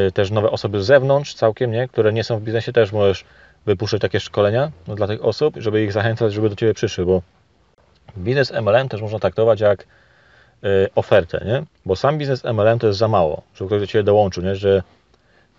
y, 0.07 0.11
też 0.11 0.31
nowe 0.31 0.51
osoby 0.51 0.83
z 0.83 0.85
zewnątrz 0.85 1.33
całkiem, 1.33 1.71
nie? 1.71 1.87
które 1.87 2.13
nie 2.13 2.23
są 2.23 2.39
w 2.39 2.43
biznesie, 2.43 2.73
też 2.73 2.91
możesz 2.91 3.25
wypuszczać 3.65 4.01
takie 4.01 4.19
szkolenia 4.19 4.71
dla 4.87 5.07
tych 5.07 5.25
osób, 5.25 5.55
żeby 5.57 5.83
ich 5.83 5.91
zachęcać, 5.91 6.33
żeby 6.33 6.49
do 6.49 6.55
Ciebie 6.55 6.73
przyszły, 6.73 7.05
bo 7.05 7.21
biznes 8.17 8.51
MLM 8.51 8.89
też 8.89 9.01
można 9.01 9.19
traktować 9.19 9.59
jak 9.59 9.81
y, 10.63 10.89
ofertę, 10.95 11.43
nie? 11.45 11.63
Bo 11.85 11.95
sam 11.95 12.17
biznes 12.17 12.43
MLM 12.43 12.79
to 12.79 12.87
jest 12.87 12.99
za 12.99 13.07
mało, 13.07 13.41
żeby 13.55 13.67
ktoś 13.67 13.81
do 13.81 13.87
Ciebie 13.87 14.03
dołączył, 14.03 14.43
nie? 14.43 14.55
Że 14.55 14.83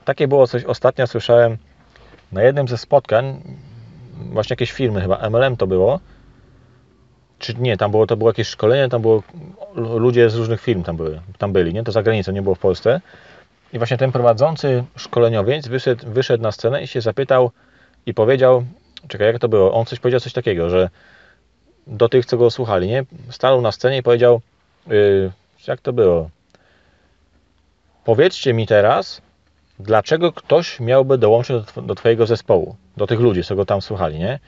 takie 0.05 0.29
było 0.29 0.47
coś, 0.47 0.65
ostatnio 0.65 1.07
słyszałem 1.07 1.59
na 2.33 2.43
jednym 2.43 2.69
ze 2.69 2.79
spotkań, 2.79 3.43
właśnie 4.15 4.55
jakieś 4.55 4.73
firmy 4.73 5.01
chyba, 5.01 5.31
MLM 5.31 5.57
to 5.57 5.67
było, 5.67 6.01
czy 7.39 7.55
nie, 7.55 7.77
tam 7.77 7.91
było, 7.91 8.07
to 8.07 8.17
było 8.17 8.31
jakieś 8.31 8.49
szkolenie, 8.49 8.89
tam 8.89 9.03
było 9.03 9.23
ludzie 9.75 10.31
z 10.31 10.37
różnych 10.37 10.61
firm 10.61 10.83
tam 10.83 10.97
były, 10.97 11.21
tam 11.39 11.53
byli, 11.53 11.75
nie? 11.75 11.83
To 11.83 11.93
za 11.93 12.03
granicą, 12.03 12.33
nie 12.33 12.43
było 12.43 12.55
w 12.55 12.59
Polsce. 12.59 13.01
I 13.73 13.79
właśnie 13.79 13.97
ten 13.97 14.13
prowadzący 14.13 14.85
szkoleniowiec 14.97 15.69
wyszedł, 15.69 16.11
wyszedł 16.11 16.43
na 16.43 16.53
scenę 16.53 16.83
i 16.83 16.87
się 16.87 17.01
zapytał 17.01 17.51
i 18.07 18.15
powiedział, 18.15 18.65
czekaj, 19.09 19.27
jak 19.27 19.39
to 19.39 19.49
było? 19.49 19.75
On 19.75 19.87
coś 19.87 19.99
powiedział 19.99 20.21
coś 20.21 20.33
takiego, 20.33 20.71
że 20.71 20.91
do 21.87 22.09
tych, 22.09 22.27
co 22.27 22.37
go 22.37 22.51
słuchali, 22.51 22.89
nie? 22.89 23.05
Stanął 23.31 23.61
na 23.61 23.73
scenie 23.73 23.97
i 23.99 24.03
powiedział, 24.03 24.41
yy, 24.87 25.31
jak 25.69 25.81
to 25.81 25.93
było? 25.93 26.31
Powiedzcie 28.05 28.53
mi 28.55 28.67
teraz, 28.67 29.23
dlaczego 29.79 30.33
ktoś 30.33 30.81
miałby 30.81 31.19
dołączyć 31.19 31.57
do, 31.57 31.63
tw- 31.63 31.87
do 31.87 31.95
Twojego 31.95 32.27
zespołu, 32.27 32.77
do 32.97 33.07
tych 33.07 33.21
ludzi, 33.21 33.43
co 33.45 33.57
go 33.57 33.65
tam 33.65 33.83
słuchali, 33.83 34.19
nie? 34.19 34.39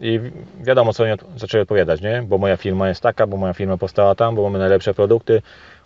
I 0.00 0.18
wi- 0.20 0.30
wiadomo, 0.60 0.92
co 0.92 1.02
oni 1.02 1.12
od- 1.12 1.24
zaczęli 1.36 1.62
odpowiadać, 1.62 2.00
nie? 2.00 2.22
Bo 2.22 2.38
moja 2.38 2.56
firma 2.56 2.88
jest 2.88 3.00
taka, 3.00 3.26
bo 3.26 3.36
moja 3.36 3.52
firma 3.52 3.76
powstała 3.76 4.14
tam, 4.14 4.34
bo 4.34 4.42
mamy 4.42 4.58
najlepsze 4.58 4.94
produkty, 4.94 5.42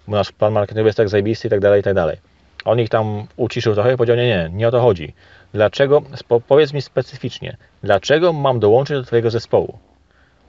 bo 0.09 0.17
nasz 0.17 0.33
plan 0.33 0.53
marketingowy 0.53 0.89
jest 0.89 0.97
tak 0.97 1.09
zajebisty 1.09 1.49
i 1.49 1.51
tak 1.51 1.61
dalej, 1.61 1.81
i 1.81 1.85
tak 1.85 1.95
dalej. 1.95 2.17
On 2.65 2.81
ich 2.81 2.89
tam 2.89 3.27
uciszył 3.37 3.75
trochę 3.75 3.95
i 3.95 3.97
powiedział, 3.97 4.17
nie, 4.17 4.27
nie, 4.27 4.51
nie 4.53 4.69
o 4.69 4.71
to 4.71 4.81
chodzi. 4.81 5.13
Dlaczego, 5.55 6.03
powiedz 6.49 6.73
mi 6.73 6.83
specyficznie, 6.83 7.57
dlaczego 7.83 8.33
mam 8.33 8.61
dołączyć 8.61 8.97
do 8.97 9.05
Twojego 9.05 9.31
zespołu? 9.31 9.79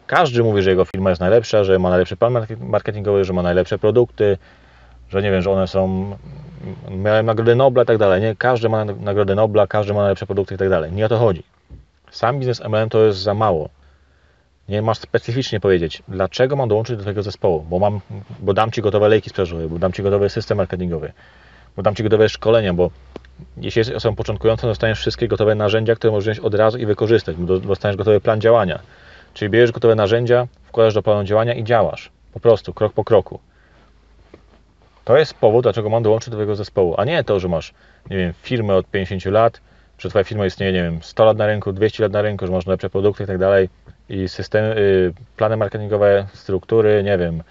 Każdy 0.07 0.43
mówi, 0.43 0.61
że 0.61 0.69
jego 0.69 0.85
firma 0.85 1.09
jest 1.09 1.19
najlepsza, 1.21 1.63
że 1.63 1.79
ma 1.79 1.89
najlepszy 1.89 2.17
plan 2.17 2.33
market- 2.33 2.59
marketingowy, 2.59 3.23
że 3.25 3.33
ma 3.33 3.41
najlepsze 3.41 3.79
produkty, 3.79 4.37
że 5.09 5.21
nie 5.21 5.31
wiem, 5.31 5.41
że 5.41 5.51
one 5.51 5.67
są, 5.67 6.15
miałem 6.91 7.25
nagrodę 7.25 7.55
Nobla 7.55 7.83
i 7.83 7.85
tak 7.85 7.97
dalej, 7.97 8.21
nie? 8.21 8.35
Każdy 8.35 8.69
ma 8.69 8.85
nagrodę 8.85 9.35
Nobla, 9.35 9.67
każdy 9.67 9.93
ma 9.93 9.99
najlepsze 10.01 10.25
produkty 10.25 10.55
i 10.55 10.57
tak 10.57 10.69
dalej. 10.69 10.91
Nie 10.91 11.05
o 11.05 11.09
to 11.09 11.17
chodzi. 11.17 11.43
Sam 12.11 12.39
biznes 12.39 12.61
MLM 12.69 12.89
to 12.89 13.03
jest 13.05 13.19
za 13.19 13.33
mało. 13.33 13.69
Nie 14.69 14.81
masz 14.81 14.97
specyficznie 14.97 15.59
powiedzieć, 15.59 16.03
dlaczego 16.07 16.55
mam 16.55 16.69
dołączyć 16.69 16.95
do 16.95 17.01
Twojego 17.01 17.23
zespołu, 17.23 17.65
bo 17.69 17.79
mam, 17.79 17.99
bo 18.39 18.53
dam 18.53 18.71
Ci 18.71 18.81
gotowe 18.81 19.09
lejki 19.09 19.29
sprzedażowe, 19.29 19.67
bo 19.67 19.79
dam 19.79 19.93
Ci 19.93 20.03
gotowy 20.03 20.29
system 20.29 20.57
marketingowy, 20.57 21.11
bo 21.75 21.83
dam 21.83 21.95
Ci 21.95 22.03
gotowe 22.03 22.29
szkolenia, 22.29 22.73
bo 22.73 22.89
jeśli 23.57 23.79
jesteś 23.79 23.95
osobą 23.95 24.15
początkującą, 24.15 24.67
dostaniesz 24.67 24.99
wszystkie 24.99 25.27
gotowe 25.27 25.55
narzędzia, 25.55 25.95
które 25.95 26.11
możesz 26.11 26.35
wziąć 26.35 26.45
od 26.45 26.53
razu 26.55 26.77
i 26.77 26.85
wykorzystać, 26.85 27.35
bo 27.35 27.47
do- 27.47 27.59
dostaniesz 27.59 27.97
gotowy 27.97 28.21
plan 28.21 28.41
działania. 28.41 28.79
Czyli 29.37 29.49
bierzesz 29.49 29.71
gotowe 29.71 29.95
narzędzia, 29.95 30.47
wkładasz 30.63 30.93
do 30.93 31.03
planu 31.03 31.23
działania 31.23 31.53
i 31.53 31.63
działasz. 31.63 32.11
Po 32.33 32.39
prostu, 32.39 32.73
krok 32.73 32.93
po 32.93 33.03
kroku. 33.03 33.39
To 35.05 35.17
jest 35.17 35.33
powód, 35.33 35.63
dlaczego 35.63 35.89
mam 35.89 36.03
dołączyć 36.03 36.29
do 36.29 36.35
Twojego 36.35 36.55
zespołu, 36.55 36.95
a 36.97 37.05
nie 37.05 37.23
to, 37.23 37.39
że 37.39 37.47
masz, 37.47 37.73
nie 38.09 38.17
wiem, 38.17 38.33
firmę 38.41 38.75
od 38.75 38.87
50 38.87 39.25
lat, 39.25 39.61
że 39.97 40.09
Twoja 40.09 40.23
firma 40.23 40.45
istnieje, 40.45 40.71
nie 40.71 40.83
wiem, 40.83 40.99
100 41.03 41.25
lat 41.25 41.37
na 41.37 41.47
rynku, 41.47 41.73
200 41.73 42.03
lat 42.03 42.11
na 42.11 42.21
rynku, 42.21 42.47
że 42.47 42.51
masz 42.51 42.65
lepsze 42.65 42.89
produkty 42.89 43.23
i 43.23 43.27
tak 43.27 43.37
dalej 43.37 43.69
i 44.09 44.29
systemy, 44.29 44.77
y, 44.77 45.13
plany 45.35 45.57
marketingowe, 45.57 46.27
struktury, 46.33 47.03
nie 47.03 47.17
wiem, 47.17 47.43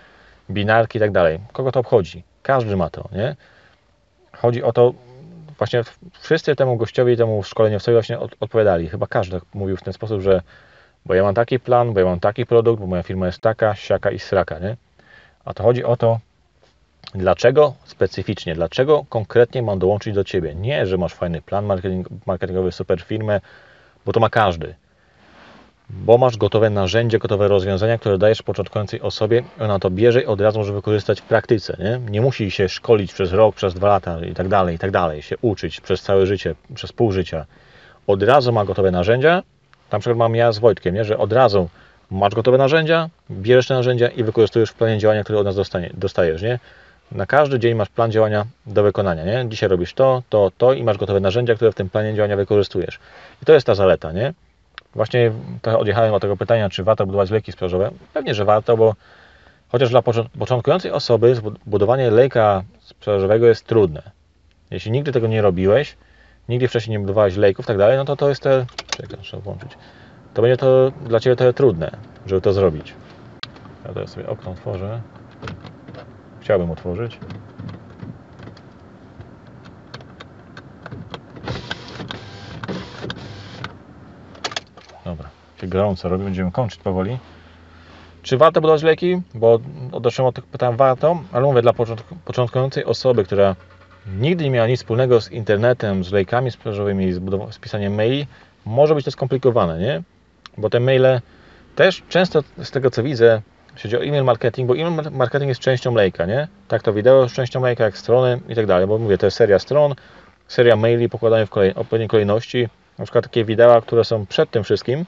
binarki 0.51 0.99
i 0.99 1.01
tak 1.01 1.11
dalej. 1.11 1.39
Kogo 1.53 1.73
to 1.73 1.81
obchodzi? 1.81 2.23
Każdy 2.43 2.77
ma 2.77 2.91
to, 2.91 3.09
nie? 3.13 3.37
Chodzi 4.33 4.63
o 4.63 4.73
to, 4.73 4.95
właśnie 5.59 5.83
wszyscy 6.21 6.57
temu 6.57 6.77
gościowi, 6.77 7.17
temu 7.17 7.43
szkoleniowcowi 7.43 7.95
właśnie 7.95 8.19
od, 8.19 8.37
odpowiadali. 8.41 8.89
Chyba 8.89 9.07
każdy 9.07 9.41
tak 9.41 9.55
mówił 9.55 9.77
w 9.77 9.83
ten 9.83 9.93
sposób, 9.93 10.21
że 10.21 10.43
bo 11.07 11.15
ja 11.15 11.23
mam 11.23 11.35
taki 11.35 11.59
plan, 11.61 11.93
bo 11.93 12.01
ja 12.01 12.07
mam 12.07 12.21
taki 12.21 12.47
produkt, 12.47 12.81
bo 12.81 12.87
moja 12.87 13.03
firma 13.03 13.27
jest 13.27 13.41
taka, 13.41 13.75
siaka 13.75 14.11
i 14.11 14.19
sraka, 14.19 14.59
nie? 14.59 14.77
A 15.45 15.55
to 15.55 15.63
chodzi 15.63 15.85
o 15.85 15.97
to, 15.97 16.19
dlaczego 17.15 17.75
specyficznie, 17.85 18.55
dlaczego 18.55 19.05
konkretnie 19.09 19.63
mam 19.63 19.79
dołączyć 19.79 20.15
do 20.15 20.25
Ciebie. 20.25 20.55
Nie, 20.55 20.87
że 20.87 20.99
masz 20.99 21.15
fajny 21.15 21.43
plan 21.43 21.67
marketing, 21.67 22.09
marketingowy, 22.27 22.73
super 22.73 23.03
firmę, 23.03 23.41
bo 24.07 24.13
to 24.13 24.21
ma 24.21 24.31
każdy. 24.31 24.75
Bo 25.91 26.19
masz 26.19 26.37
gotowe 26.37 26.71
narzędzie, 26.71 27.19
gotowe 27.19 27.49
rozwiązania, 27.49 27.99
które 27.99 28.19
dajesz 28.19 28.43
początkującej 28.43 29.01
osobie, 29.01 29.43
ona 29.61 29.79
to 29.79 29.91
bierze 29.91 30.23
i 30.23 30.27
od 30.27 30.41
razu 30.41 30.59
może 30.59 30.73
wykorzystać 30.73 31.21
w 31.21 31.25
praktyce. 31.25 31.77
Nie, 31.79 32.11
nie 32.11 32.21
musi 32.21 32.51
się 32.51 32.69
szkolić 32.69 33.13
przez 33.13 33.33
rok, 33.33 33.55
przez 33.57 33.75
dwa 33.75 33.89
lata 33.89 34.25
i 34.25 34.35
tak 34.35 34.49
dalej, 34.49 34.77
i 34.77 34.79
tak 34.79 34.91
dalej, 34.91 35.23
się 35.23 35.37
uczyć 35.43 35.81
przez 35.81 36.03
całe 36.03 36.27
życie, 36.27 36.55
przez 36.75 36.93
pół 36.93 37.13
życia. 37.13 37.47
Od 38.07 38.23
razu 38.23 38.53
ma 38.53 38.65
gotowe 38.65 38.91
narzędzia, 38.91 39.43
na 39.93 39.99
przykład 39.99 40.19
mam 40.19 40.35
ja 40.35 40.53
z 40.53 40.59
Wojtkiem, 40.59 40.95
nie? 40.95 41.05
że 41.05 41.19
od 41.19 41.33
razu 41.33 41.69
masz 42.11 42.35
gotowe 42.35 42.59
narzędzia, 42.59 43.09
bierzesz 43.31 43.67
te 43.67 43.75
narzędzia 43.75 44.09
i 44.09 44.25
wykorzystujesz 44.25 44.71
w 44.71 44.75
planie 44.75 44.99
działania, 44.99 45.25
który 45.25 45.39
od 45.39 45.45
nas 45.45 45.57
dostanie, 45.57 45.91
dostajesz. 45.95 46.43
Nie? 46.43 46.59
Na 47.13 47.27
każdy 47.27 47.59
dzień 47.59 47.75
masz 47.75 47.89
plan 47.89 48.11
działania 48.11 48.47
do 48.67 48.83
wykonania. 48.83 49.25
Nie? 49.25 49.49
Dzisiaj 49.49 49.69
robisz 49.69 49.95
to, 49.95 50.23
to, 50.29 50.53
to 50.59 50.73
i 50.73 50.85
masz 50.85 50.99
gotowe 50.99 51.21
narzędzia, 51.21 51.55
które 51.55 51.73
w 51.73 51.75
tym 51.75 51.91
planie 51.91 52.15
działania 52.15 52.37
wykorzystujesz. 52.37 52.99
I 53.43 53.47
to 53.47 53.53
jest 53.53 53.67
ta 53.67 53.75
zaleta. 53.75 54.13
Nie? 54.13 54.33
Właśnie 54.95 55.33
trochę 55.63 55.79
odjechałem 55.79 56.15
od 56.15 56.23
tego 56.23 56.37
pytania, 56.37 56.71
czy 56.71 56.85
warto 56.85 57.07
budować 57.07 57.31
lejki 57.31 57.53
sprzedażowe. 57.53 57.91
Pewnie, 58.15 58.35
że 58.35 58.45
warto, 58.45 58.77
bo 58.77 58.95
chociaż 59.69 59.91
dla 59.91 60.01
począ- 60.01 60.29
początkującej 60.39 60.91
osoby 60.91 61.35
budowanie 61.67 62.11
lejka 62.11 62.63
sprzedażowego 62.81 63.47
jest 63.47 63.67
trudne. 63.67 64.03
Jeśli 64.71 64.91
nigdy 64.91 65.13
tego 65.13 65.27
nie 65.27 65.43
robiłeś, 65.43 65.97
nigdy 66.49 66.69
wcześniej 66.69 66.93
nie 66.93 67.01
budowałeś 67.01 67.37
lejków 67.37 67.65
i 67.65 67.69
tak 67.69 67.79
dalej, 67.79 67.97
no 67.97 68.05
to 68.05 68.17
to 68.17 68.29
jest 68.29 68.43
te... 68.43 68.67
Czekaj, 68.97 69.19
muszę 69.19 69.41
włączyć. 69.41 69.79
To 70.35 70.43
będzie 70.43 70.57
to 70.57 70.91
dla 70.91 71.21
Ciebie 71.21 71.37
trochę 71.37 71.53
trudne, 71.53 71.91
żeby 72.27 72.41
to 72.41 72.53
zrobić. 72.53 72.95
Ja 73.87 73.95
teraz 73.95 74.11
sobie 74.11 74.29
okno 74.29 74.51
otworzę. 74.51 75.01
Chciałbym 76.41 76.71
otworzyć. 76.71 77.19
Dobra, 85.05 85.29
się 85.61 85.67
gorąco 85.67 86.09
robi, 86.09 86.25
będziemy 86.25 86.53
kończyć 86.53 86.81
powoli. 86.81 87.19
Czy 88.23 88.37
warto 88.37 88.61
budować 88.61 88.83
leki? 88.83 89.23
Bo 89.35 89.59
odeszłem 89.93 90.29
od 90.29 90.35
tych 90.35 90.47
pytań 90.47 90.77
warto, 90.77 91.21
ale 91.33 91.45
mówię 91.45 91.63
dla 91.63 91.73
początku- 91.73 92.17
początkującej 92.25 92.85
osoby, 92.85 93.25
która 93.25 93.57
nigdy 94.21 94.45
nie 94.45 94.51
miała 94.51 94.67
nic 94.67 94.81
wspólnego 94.81 95.21
z 95.21 95.33
internetem, 95.33 96.05
z 96.05 96.13
lejkami 96.13 96.51
sprzedażowymi, 96.51 97.13
z, 97.13 97.21
z 97.51 97.59
pisaniem 97.59 97.95
maili, 97.95 98.27
może 98.65 98.95
być 98.95 99.05
to 99.05 99.11
skomplikowane, 99.11 99.79
nie? 99.79 100.03
Bo 100.59 100.71
te 100.71 100.81
maile 100.81 101.21
też 101.77 102.03
często 102.09 102.43
z 102.63 102.71
tego 102.71 102.91
co 102.91 103.03
widzę, 103.03 103.43
jeśli 103.75 103.91
chodzi 103.91 103.97
o 103.97 104.05
e-mail 104.05 104.25
marketing, 104.25 104.69
bo 104.69 104.77
e-mail 104.77 105.11
marketing 105.11 105.49
jest 105.49 105.61
częścią 105.61 105.95
lejka, 105.95 106.27
nie? 106.27 106.49
Tak 106.69 106.83
to 106.83 106.93
wideo 106.93 107.23
jest 107.23 107.35
częścią 107.35 107.63
lejka, 107.63 107.85
jak 107.85 107.99
strony 107.99 108.41
i 108.49 108.55
tak 108.55 108.67
dalej, 108.67 108.87
bo 108.87 108.99
mówię, 108.99 109.19
to 109.19 109.27
jest 109.27 109.37
seria 109.37 109.59
stron, 109.59 109.95
seria 110.49 110.77
maili 110.77 111.09
pokładane 111.09 111.47
w 111.47 111.51
kolej, 111.51 111.75
odpowiedniej 111.75 112.09
kolejności, 112.09 112.69
na 112.99 113.05
przykład 113.05 113.25
takie 113.25 113.45
wideo, 113.45 113.83
które 113.83 114.05
są 114.05 114.27
przed 114.27 114.51
tym 114.51 114.65
wszystkim, 114.65 115.05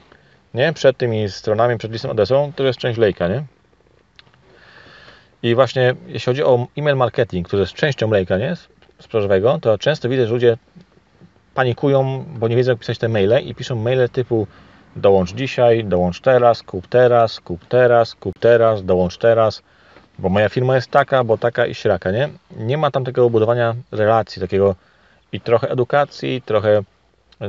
nie? 0.53 0.73
Przed 0.73 0.97
tymi 0.97 1.29
stronami, 1.29 1.77
przed 1.77 1.91
listem 1.91 2.11
adresową, 2.11 2.53
to 2.53 2.63
jest 2.63 2.79
część 2.79 2.99
lejka, 2.99 3.27
nie? 3.27 3.43
I 5.43 5.55
właśnie 5.55 5.95
jeśli 6.07 6.25
chodzi 6.25 6.43
o 6.43 6.67
e-mail 6.77 6.97
marketing, 6.97 7.47
który 7.47 7.59
jest 7.59 7.73
częścią 7.73 8.11
lejka, 8.11 8.37
nie? 8.37 8.55
Sprzedażowego, 8.99 9.59
to 9.61 9.77
często 9.77 10.09
widzę, 10.09 10.27
że 10.27 10.33
ludzie 10.33 10.57
panikują, 11.53 12.25
bo 12.39 12.47
nie 12.47 12.55
wiedzą 12.55 12.71
jak 12.71 12.79
pisać 12.79 12.97
te 12.97 13.09
maile 13.09 13.39
i 13.43 13.55
piszą 13.55 13.75
maile 13.75 14.09
typu 14.09 14.47
dołącz 14.95 15.33
dzisiaj, 15.33 15.85
dołącz 15.85 16.21
teraz, 16.21 16.63
kup 16.63 16.87
teraz, 16.87 17.39
kup 17.39 17.65
teraz, 17.65 18.15
kup 18.15 18.39
teraz, 18.39 18.85
dołącz 18.85 19.17
teraz, 19.17 19.63
bo 20.19 20.29
moja 20.29 20.49
firma 20.49 20.75
jest 20.75 20.91
taka, 20.91 21.23
bo 21.23 21.37
taka 21.37 21.65
i 21.65 21.75
śraka, 21.75 22.11
nie? 22.11 22.29
Nie 22.57 22.77
ma 22.77 22.91
tam 22.91 23.05
takiego 23.05 23.29
budowania 23.29 23.75
relacji, 23.91 24.41
takiego 24.41 24.75
i 25.31 25.41
trochę 25.41 25.69
edukacji, 25.69 26.41
trochę 26.41 26.83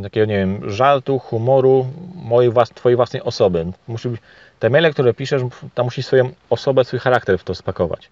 takiego, 0.03 0.27
nie 0.27 0.37
wiem, 0.37 0.71
żartu, 0.71 1.19
humoru 1.19 1.87
mojej 2.15 2.53
twojej 2.75 2.97
własnej 2.97 3.23
osoby. 3.23 3.67
Musi 3.89 4.09
być, 4.09 4.21
te 4.59 4.71
maile, 4.71 4.93
które 4.93 5.15
piszesz, 5.15 5.43
tam 5.75 5.85
musi 5.85 6.03
swoją 6.03 6.31
osobę, 6.51 6.85
swój 6.85 6.99
charakter 6.99 7.39
w 7.39 7.45
to 7.45 7.55
spakować. 7.55 8.11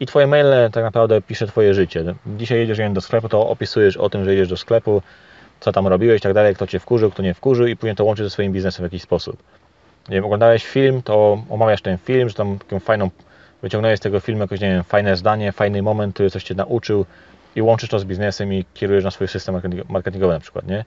I 0.00 0.06
twoje 0.06 0.26
maile 0.26 0.70
tak 0.72 0.84
naprawdę 0.84 1.22
pisze 1.22 1.46
twoje 1.46 1.74
życie. 1.74 2.14
Dzisiaj 2.26 2.58
jedziesz 2.58 2.78
do 2.92 3.00
sklepu, 3.00 3.28
to 3.28 3.48
opisujesz 3.48 3.96
o 3.96 4.10
tym, 4.10 4.24
że 4.24 4.30
jedziesz 4.30 4.48
do 4.48 4.56
sklepu, 4.56 5.02
co 5.60 5.72
tam 5.72 5.86
robiłeś 5.86 6.22
tak 6.22 6.34
dalej, 6.34 6.54
kto 6.54 6.66
cię 6.66 6.78
wkurzył, 6.78 7.10
kto 7.10 7.22
nie 7.22 7.34
wkurzył 7.34 7.66
i 7.66 7.76
później 7.76 7.96
to 7.96 8.04
łączysz 8.04 8.26
ze 8.26 8.30
swoim 8.30 8.52
biznesem 8.52 8.82
w 8.82 8.86
jakiś 8.86 9.02
sposób. 9.02 9.42
Nie 10.08 10.14
wiem, 10.14 10.24
oglądałeś 10.24 10.66
film, 10.66 11.02
to 11.02 11.42
omawiasz 11.50 11.82
ten 11.82 11.98
film, 11.98 12.28
że 12.28 12.34
tam 12.34 12.58
taką 12.58 12.80
fajną, 12.80 13.10
wyciągnąłeś 13.62 13.98
z 13.98 14.02
tego 14.02 14.20
filmu 14.20 14.40
jakoś, 14.40 14.60
nie 14.60 14.68
wiem, 14.68 14.84
fajne 14.84 15.16
zdanie, 15.16 15.52
fajny 15.52 15.82
moment, 15.82 16.14
który 16.14 16.30
coś 16.30 16.44
cię 16.44 16.54
nauczył 16.54 17.06
i 17.56 17.62
łączysz 17.62 17.90
to 17.90 17.98
z 17.98 18.04
biznesem 18.04 18.52
i 18.52 18.64
kierujesz 18.74 19.04
na 19.04 19.10
swój 19.10 19.28
system 19.28 19.54
marketing- 19.54 19.84
marketingowy 19.88 20.32
na 20.32 20.40
przykład, 20.40 20.66
nie? 20.66 20.84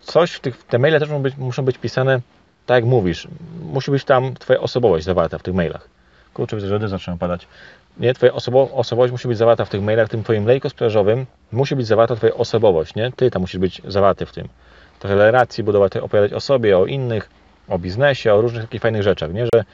Coś 0.00 0.32
w 0.32 0.40
tych, 0.40 0.64
te 0.64 0.78
maile 0.78 0.98
też 0.98 1.08
muszą 1.08 1.22
być, 1.22 1.36
muszą 1.36 1.64
być 1.64 1.78
pisane 1.78 2.20
tak 2.66 2.74
jak 2.74 2.84
mówisz. 2.84 3.28
Musi 3.62 3.90
być 3.90 4.04
tam 4.04 4.34
twoja 4.34 4.60
osobowość 4.60 5.04
zawarta 5.04 5.38
w 5.38 5.42
tych 5.42 5.54
mailach. 5.54 5.88
Kurczę, 6.36 6.56
widzę, 6.56 6.68
że 6.68 6.74
lody 6.74 6.88
zaczynają 6.88 7.18
padać. 7.18 7.46
Nie, 7.98 8.14
twoja 8.14 8.32
osobo, 8.32 8.70
osobowość 8.72 9.12
musi 9.12 9.28
być 9.28 9.38
zawarta 9.38 9.64
w 9.64 9.68
tych 9.68 9.82
mailach, 9.82 10.06
w 10.06 10.10
tym 10.10 10.22
twoim 10.22 10.46
lejku 10.46 10.68
sprzedażowym 10.68 11.26
musi 11.52 11.76
być 11.76 11.86
zawarta 11.86 12.16
twoja 12.16 12.34
osobowość, 12.34 12.94
nie? 12.94 13.12
Ty 13.16 13.30
tam 13.30 13.42
musisz 13.42 13.60
być 13.60 13.82
zawarty 13.84 14.26
w 14.26 14.32
tym. 14.32 14.48
Trochę 14.98 15.16
relacji 15.16 15.64
budować, 15.64 15.96
opowiadać 15.96 16.32
o 16.32 16.40
sobie, 16.40 16.78
o 16.78 16.86
innych, 16.86 17.30
o 17.68 17.78
biznesie, 17.78 18.34
o 18.34 18.40
różnych 18.40 18.62
takich 18.62 18.82
fajnych 18.82 19.02
rzeczach, 19.02 19.32
nie? 19.32 19.44
Że 19.44 19.64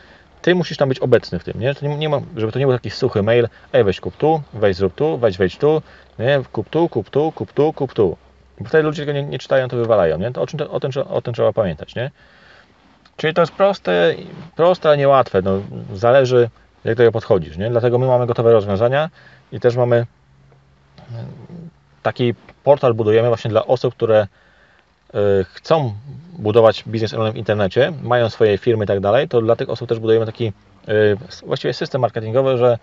ty 0.42 0.55
musisz 0.55 0.77
tam 0.79 0.88
być 0.88 0.98
obecny 0.98 1.38
w 1.38 1.44
tym, 1.44 1.61
nie? 1.61 1.75
To 1.75 1.87
nie, 1.87 1.96
nie 1.96 2.09
ma, 2.09 2.20
żeby 2.37 2.53
to 2.53 2.59
nie 2.59 2.66
był 2.66 2.75
taki 2.75 2.90
suchy 2.90 3.22
mail, 3.22 3.48
ej 3.72 3.85
weź 3.85 4.01
kup 4.01 4.16
tu, 4.16 4.42
weź 4.55 4.77
zrób 4.77 4.94
tu, 4.94 5.18
weź 5.18 5.38
wejdź 5.38 5.57
tu, 5.57 5.83
nie? 6.18 6.40
Kup 6.53 6.68
tu, 6.68 6.88
kup 6.88 7.11
tu, 7.11 7.33
kup 7.33 7.53
tu, 7.53 7.72
kup 7.72 7.94
tu. 7.94 8.16
Bo 8.61 8.68
wtedy 8.68 8.85
ludzie 8.85 9.03
tego 9.03 9.12
nie, 9.12 9.22
nie 9.22 9.38
czytają, 9.38 9.68
to 9.68 9.77
wywalają, 9.77 10.18
nie? 10.18 10.31
To 10.31 10.42
o, 10.42 10.46
czym, 10.46 10.61
o, 10.70 10.81
tym, 10.81 10.90
o 11.09 11.22
tym 11.22 11.35
trzeba 11.35 11.53
pamiętać, 11.53 11.94
nie? 11.94 12.11
Czyli 13.16 13.35
to 13.35 13.40
jest 13.40 13.53
proste, 13.53 14.14
proste, 14.57 14.88
ale 14.88 14.98
niełatwe. 14.98 15.42
No, 15.42 15.61
zależy, 15.94 16.51
jak 16.85 16.94
do 16.94 16.98
tego 16.98 17.12
podchodzisz. 17.12 17.57
Nie? 17.57 17.70
Dlatego 17.70 17.98
my 17.98 18.07
mamy 18.07 18.27
gotowe 18.27 18.53
rozwiązania 18.53 19.11
i 19.53 19.61
też 19.61 19.77
mamy 19.77 19.96
e, 19.96 20.07
taki 22.03 22.35
portal 22.64 22.94
budujemy 22.94 23.29
właśnie 23.29 23.51
dla 23.51 23.66
osób, 23.66 23.94
które 23.94 24.27
e, 25.14 25.18
chcą 25.44 25.92
budować 26.38 26.85
biznes 26.87 27.14
online 27.14 27.33
w 27.33 27.37
internecie, 27.37 27.92
mają 28.03 28.29
swoje 28.29 28.59
firmy 28.59 28.85
i 28.85 28.88
tak 28.88 29.01
dalej, 29.01 29.29
to 29.29 29.40
dla 29.40 29.57
tych 29.57 29.70
osób 29.70 29.88
też 29.88 29.98
budujemy 29.98 30.27
taki 30.27 30.53
e, 30.88 30.92
właściwie 31.46 31.75
system 31.75 32.01
marketingowy, 32.01 32.59
że 32.59 32.79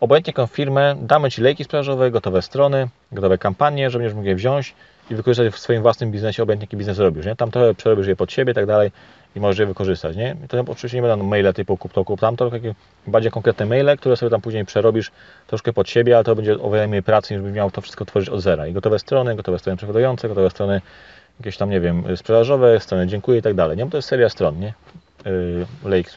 obojętnie 0.00 0.30
jaką 0.30 0.46
firmę, 0.46 0.96
damy 1.00 1.30
Ci 1.30 1.42
lejki 1.42 1.64
sprzedażowe, 1.64 2.10
gotowe 2.10 2.42
strony, 2.42 2.88
gotowe 3.12 3.38
kampanie, 3.38 3.90
że 3.90 3.98
będziesz 3.98 4.14
mógł 4.14 4.28
je 4.28 4.34
wziąć 4.34 4.74
i 5.10 5.14
wykorzystać 5.14 5.52
w 5.52 5.58
swoim 5.58 5.82
własnym 5.82 6.10
biznesie, 6.10 6.42
obojętnie 6.42 6.64
jaki 6.64 6.76
biznes 6.76 6.98
robisz. 6.98 7.26
Nie? 7.26 7.36
Tam 7.36 7.50
trochę 7.50 7.74
przerobisz 7.74 8.06
je 8.06 8.16
pod 8.16 8.32
siebie 8.32 8.52
i 8.52 8.54
tak 8.54 8.66
dalej 8.66 8.90
i 9.36 9.40
możesz 9.40 9.58
je 9.58 9.66
wykorzystać. 9.66 10.16
Nie? 10.16 10.36
I 10.44 10.48
to 10.48 10.60
oczywiście 10.60 10.98
nie 10.98 11.02
będą 11.02 11.26
maile 11.26 11.52
typu 11.52 11.76
kup 11.76 11.92
to, 11.92 12.04
kup 12.04 12.20
tamto, 12.20 12.50
tylko 12.50 12.66
takie 12.66 12.74
bardziej 13.06 13.32
konkretne 13.32 13.66
maile, 13.66 13.96
które 13.98 14.16
sobie 14.16 14.30
tam 14.30 14.40
później 14.40 14.64
przerobisz 14.64 15.10
troszkę 15.46 15.72
pod 15.72 15.88
siebie, 15.88 16.14
ale 16.14 16.24
to 16.24 16.36
będzie 16.36 16.60
o 16.60 16.70
wiele 16.70 16.88
mniej 16.88 17.02
pracy, 17.02 17.34
niż 17.34 17.42
byś 17.42 17.52
miał 17.52 17.70
to 17.70 17.80
wszystko 17.80 18.04
tworzyć 18.04 18.28
od 18.28 18.40
zera. 18.40 18.66
I 18.66 18.72
gotowe 18.72 18.98
strony, 18.98 19.36
gotowe 19.36 19.58
strony 19.58 19.76
przechodujące, 19.76 20.28
gotowe 20.28 20.50
strony 20.50 20.80
jakieś 21.40 21.56
tam, 21.56 21.70
nie 21.70 21.80
wiem, 21.80 22.16
sprzedażowe, 22.16 22.80
strony 22.80 23.06
dziękuję 23.06 23.38
i 23.38 23.42
tak 23.42 23.54
dalej. 23.54 23.76
Nie? 23.76 23.84
Bo 23.84 23.90
to 23.90 23.98
jest 23.98 24.08
seria 24.08 24.28
stron, 24.28 24.60
nie? 24.60 24.74
Yy, 25.24 25.66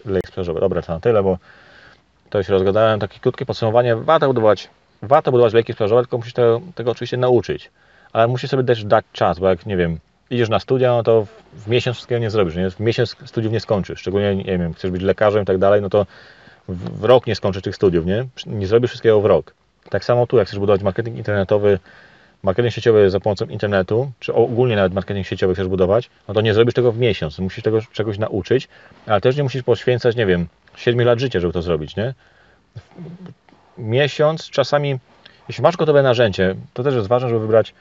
lejk 0.06 0.28
sprzedażowy. 0.28 0.60
Dobra, 0.60 0.82
to 0.82 0.94
na 0.94 1.00
tyle, 1.00 1.24
bo 1.24 1.38
to 2.30 2.44
się 2.44 2.54
rozgadałem. 2.54 3.00
Takie 3.00 3.20
krótkie 3.20 3.46
podsumowanie. 3.46 3.96
Warto 3.96 4.28
budować, 4.28 4.70
warto 5.02 5.32
budować 5.32 5.54
lejki 5.54 5.74
sprzedażowe, 5.74 6.02
tylko 6.02 6.18
musisz 6.18 6.34
tego, 6.34 6.62
tego 6.76 6.92
oczywiście 6.92 7.18
nauczyć. 7.18 7.72
Ale 8.14 8.28
musisz 8.28 8.50
sobie 8.50 8.64
też 8.64 8.86
dać 8.86 9.06
czas, 9.14 9.40
bo 9.40 9.50
jak, 9.50 9.66
nie 9.66 9.78
wiem, 9.78 10.00
idziesz 10.30 10.50
na 10.50 10.60
studia, 10.60 10.92
no 10.92 11.04
to 11.04 11.26
w, 11.54 11.68
miesiąc 11.68 11.98
wszystkiego 11.98 12.20
nie 12.20 12.30
zrobisz, 12.30 12.56
nie? 12.56 12.70
W 12.72 12.80
miesiąc 12.80 13.16
studiów 13.26 13.54
nie 13.54 13.60
skończysz. 13.60 14.00
Szczególnie, 14.00 14.36
nie 14.36 14.58
wiem, 14.58 14.74
chcesz 14.74 14.92
być 14.92 15.02
lekarzem 15.02 15.44
i 15.44 15.46
tak 15.46 15.58
dalej, 15.58 15.82
no 15.82 15.90
to 15.90 16.06
w 16.70 17.04
rok 17.04 17.28
nie 17.28 17.36
skończysz 17.36 17.64
tych 17.64 17.76
studiów, 17.76 18.06
nie? 18.06 18.26
Nie 18.46 18.68
zrobisz 18.68 18.90
wszystkiego 18.90 19.22
w 19.22 19.26
rok. 19.26 19.54
Tak 19.90 20.06
samo 20.06 20.28
tu, 20.28 20.38
jak 20.38 20.48
chcesz 20.48 20.60
budować 20.60 20.84
marketing 20.84 21.18
internetowy, 21.18 21.80
marketing 22.44 22.74
sieciowy 22.74 23.10
za 23.10 23.20
pomocą 23.20 23.46
internetu, 23.46 24.12
czy 24.20 24.34
ogólnie 24.34 24.76
nawet 24.76 24.94
marketing 24.94 25.28
sieciowy 25.28 25.54
chcesz 25.54 25.68
budować, 25.68 26.10
no 26.28 26.34
to 26.34 26.42
nie 26.42 26.54
zrobisz 26.54 26.74
tego 26.74 26.92
w 26.92 26.98
miesiąc. 26.98 27.40
Musisz 27.40 27.64
tego 27.64 27.82
czegoś 27.82 28.18
nauczyć, 28.18 28.68
ale 29.06 29.22
też 29.22 29.36
nie 29.36 29.44
musisz 29.44 29.64
poświęcać, 29.64 30.16
nie 30.16 30.26
wiem, 30.26 30.48
7 30.76 31.06
lat 31.06 31.20
życia, 31.20 31.40
żeby 31.40 31.54
to 31.54 31.62
zrobić, 31.62 31.96
nie? 31.96 32.14
Miesiąc, 33.78 34.50
czasami, 34.50 35.00
jeśli 35.48 35.62
masz 35.62 35.78
gotowe 35.78 36.04
narzędzie, 36.04 36.56
to 36.74 36.84
też 36.84 36.96
jest 36.96 37.08
ważne, 37.08 37.30
żeby 37.30 37.42
wybrać 37.42 37.74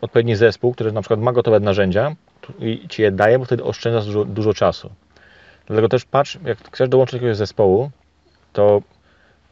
odpowiedni 0.00 0.36
zespół, 0.36 0.72
który 0.72 0.92
na 0.92 1.00
przykład 1.00 1.20
ma 1.20 1.32
gotowe 1.32 1.60
narzędzia 1.60 2.14
i 2.58 2.88
Ci 2.88 3.02
je 3.02 3.12
daje, 3.12 3.38
bo 3.38 3.44
wtedy 3.44 3.64
oszczędzasz 3.64 4.06
dużo, 4.06 4.24
dużo 4.24 4.54
czasu. 4.54 4.90
Dlatego 5.66 5.88
też 5.88 6.04
patrz, 6.04 6.38
jak 6.44 6.58
chcesz 6.72 6.88
dołączyć 6.88 7.12
do 7.12 7.16
jakiegoś 7.16 7.36
zespołu, 7.36 7.90
to 8.52 8.82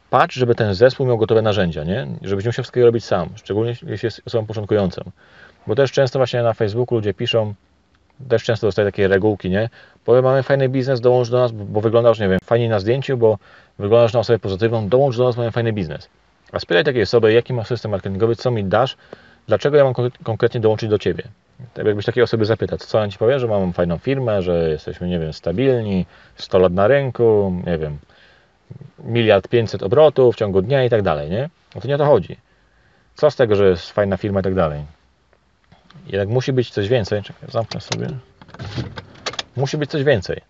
patrz, 0.09 0.35
żeby 0.35 0.55
ten 0.55 0.73
zespół 0.73 1.07
miał 1.07 1.17
gotowe 1.17 1.41
narzędzia, 1.41 1.83
nie? 1.83 2.07
Żebyś 2.21 2.45
nie 2.45 2.49
musiał 2.49 2.63
wszystkiego 2.63 2.85
robić 2.85 3.05
sam, 3.05 3.29
szczególnie 3.35 3.73
jeśli 3.87 4.07
jest 4.07 4.21
osobą 4.25 4.45
początkującą. 4.45 5.01
Bo 5.67 5.75
też 5.75 5.91
często 5.91 6.19
właśnie 6.19 6.43
na 6.43 6.53
Facebooku 6.53 6.95
ludzie 6.95 7.13
piszą, 7.13 7.53
też 8.29 8.43
często 8.43 8.67
dostaję 8.67 8.87
takie 8.87 9.07
regułki, 9.07 9.49
nie? 9.49 9.69
Bo 10.05 10.21
mamy 10.21 10.43
fajny 10.43 10.69
biznes, 10.69 11.01
dołącz 11.01 11.29
do 11.29 11.39
nas, 11.39 11.51
bo 11.51 11.65
bo 11.65 11.81
wyglądasz, 11.81 12.19
nie 12.19 12.29
wiem, 12.29 12.39
fajnie 12.43 12.69
na 12.69 12.79
zdjęciu, 12.79 13.17
bo 13.17 13.37
wyglądasz 13.79 14.13
na 14.13 14.19
osobę 14.19 14.39
pozytywną, 14.39 14.89
dołącz 14.89 15.17
do 15.17 15.23
nas, 15.23 15.37
mamy 15.37 15.51
fajny 15.51 15.73
biznes. 15.73 16.09
A 16.51 16.59
spytaj 16.59 16.83
takiej 16.83 17.01
osoby, 17.01 17.33
jaki 17.33 17.53
masz 17.53 17.67
system 17.67 17.91
marketingowy, 17.91 18.35
co 18.35 18.51
mi 18.51 18.63
dasz, 18.63 18.97
dlaczego 19.47 19.77
ja 19.77 19.83
mam 19.83 19.93
konkre- 19.93 20.23
konkretnie 20.23 20.59
dołączyć 20.59 20.89
do 20.89 20.99
Ciebie. 20.99 21.23
Tak 21.73 21.85
jakbyś 21.85 22.05
takiej 22.05 22.23
osoby 22.23 22.45
zapytać, 22.45 22.83
co 22.83 22.99
on 22.99 23.11
Ci 23.11 23.17
powie, 23.17 23.39
że 23.39 23.47
mam 23.47 23.73
fajną 23.73 23.97
firmę, 23.97 24.41
że 24.41 24.69
jesteśmy, 24.69 25.07
nie 25.07 25.19
wiem, 25.19 25.33
stabilni, 25.33 26.05
100 26.35 26.59
lat 26.59 26.73
na 26.73 26.87
rynku, 26.87 27.61
nie 27.65 27.77
wiem, 27.77 27.97
miliard 28.99 29.47
500 29.47 29.83
obrotów 29.83 30.35
w 30.35 30.37
ciągu 30.37 30.61
dnia 30.61 30.83
i 30.83 30.89
tak 30.89 31.01
dalej, 31.01 31.29
nie? 31.29 31.49
No 31.75 31.81
to 31.81 31.87
nie 31.87 31.95
o 31.95 31.97
to 31.97 32.05
chodzi. 32.05 32.37
Co 33.15 33.31
z 33.31 33.35
tego, 33.35 33.55
że 33.55 33.69
jest 33.69 33.91
fajna 33.91 34.17
firma 34.17 34.39
i 34.39 34.43
tak 34.43 34.55
dalej? 34.55 34.85
Jednak 36.07 36.29
musi 36.29 36.53
być 36.53 36.69
coś 36.69 36.87
więcej. 36.87 37.23
Czekaj, 37.23 37.49
zamknę 37.51 37.81
sobie. 37.81 38.07
Musi 39.55 39.77
być 39.77 39.91
coś 39.91 40.03
więcej. 40.03 40.41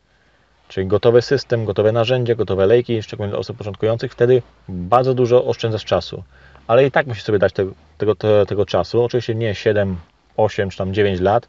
Czyli 0.67 0.87
gotowy 0.87 1.21
system, 1.21 1.65
gotowe 1.65 1.91
narzędzie, 1.91 2.35
gotowe 2.35 2.65
lejki, 2.65 3.03
szczególnie 3.03 3.29
dla 3.29 3.39
osób 3.39 3.57
początkujących, 3.57 4.11
wtedy 4.11 4.41
bardzo 4.69 5.13
dużo 5.13 5.45
oszczędzasz 5.45 5.85
czasu. 5.85 6.23
Ale 6.67 6.85
i 6.85 6.91
tak 6.91 7.07
musisz 7.07 7.23
sobie 7.23 7.39
dać 7.39 7.53
tego, 7.53 7.71
tego, 7.97 8.15
te- 8.15 8.45
tego 8.45 8.65
czasu. 8.65 9.03
Oczywiście 9.03 9.35
nie 9.35 9.55
7, 9.55 9.97
8 10.37 10.69
czy 10.69 10.77
tam 10.77 10.93
9 10.93 11.19
lat, 11.19 11.47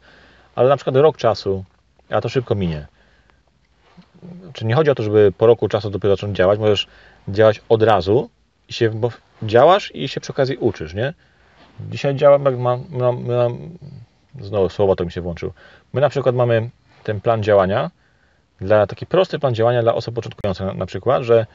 ale 0.55 0.69
na 0.69 0.75
przykład 0.75 0.95
rok 0.95 1.17
czasu, 1.17 1.63
a 2.09 2.21
to 2.21 2.29
szybko 2.29 2.55
minie. 2.55 2.87
Czy 4.53 4.65
nie 4.65 4.75
chodzi 4.75 4.89
o 4.89 4.95
to, 4.95 5.03
żeby 5.03 5.31
po 5.37 5.47
roku 5.47 5.67
czasu 5.67 5.89
dopiero 5.89 6.15
zacząć 6.15 6.37
działać, 6.37 6.59
możesz 6.59 6.87
działać 7.27 7.61
od 7.69 7.83
razu 7.83 8.29
i 8.69 8.73
się, 8.73 8.89
bo 8.89 9.11
działasz 9.43 9.95
i 9.95 10.07
się 10.07 10.21
przy 10.21 10.31
okazji 10.31 10.57
uczysz, 10.57 10.93
nie? 10.93 11.13
Dzisiaj 11.89 12.15
działam, 12.15 12.45
jak 12.45 12.57
mam, 12.57 12.85
mam, 12.89 13.25
mam 13.25 13.57
znowu 14.39 14.69
słowo 14.69 14.95
to 14.95 15.05
mi 15.05 15.11
się 15.11 15.21
włączył. 15.21 15.53
My 15.93 16.01
na 16.01 16.09
przykład 16.09 16.35
mamy 16.35 16.69
ten 17.03 17.21
plan 17.21 17.43
działania, 17.43 17.91
dla 18.61 18.87
taki 18.87 19.05
prosty 19.05 19.39
plan 19.39 19.55
działania 19.55 19.81
dla 19.81 19.95
osób 19.95 20.15
początkujących 20.15 20.65
na, 20.65 20.73
na 20.73 20.85
przykład, 20.85 21.23
że 21.23 21.45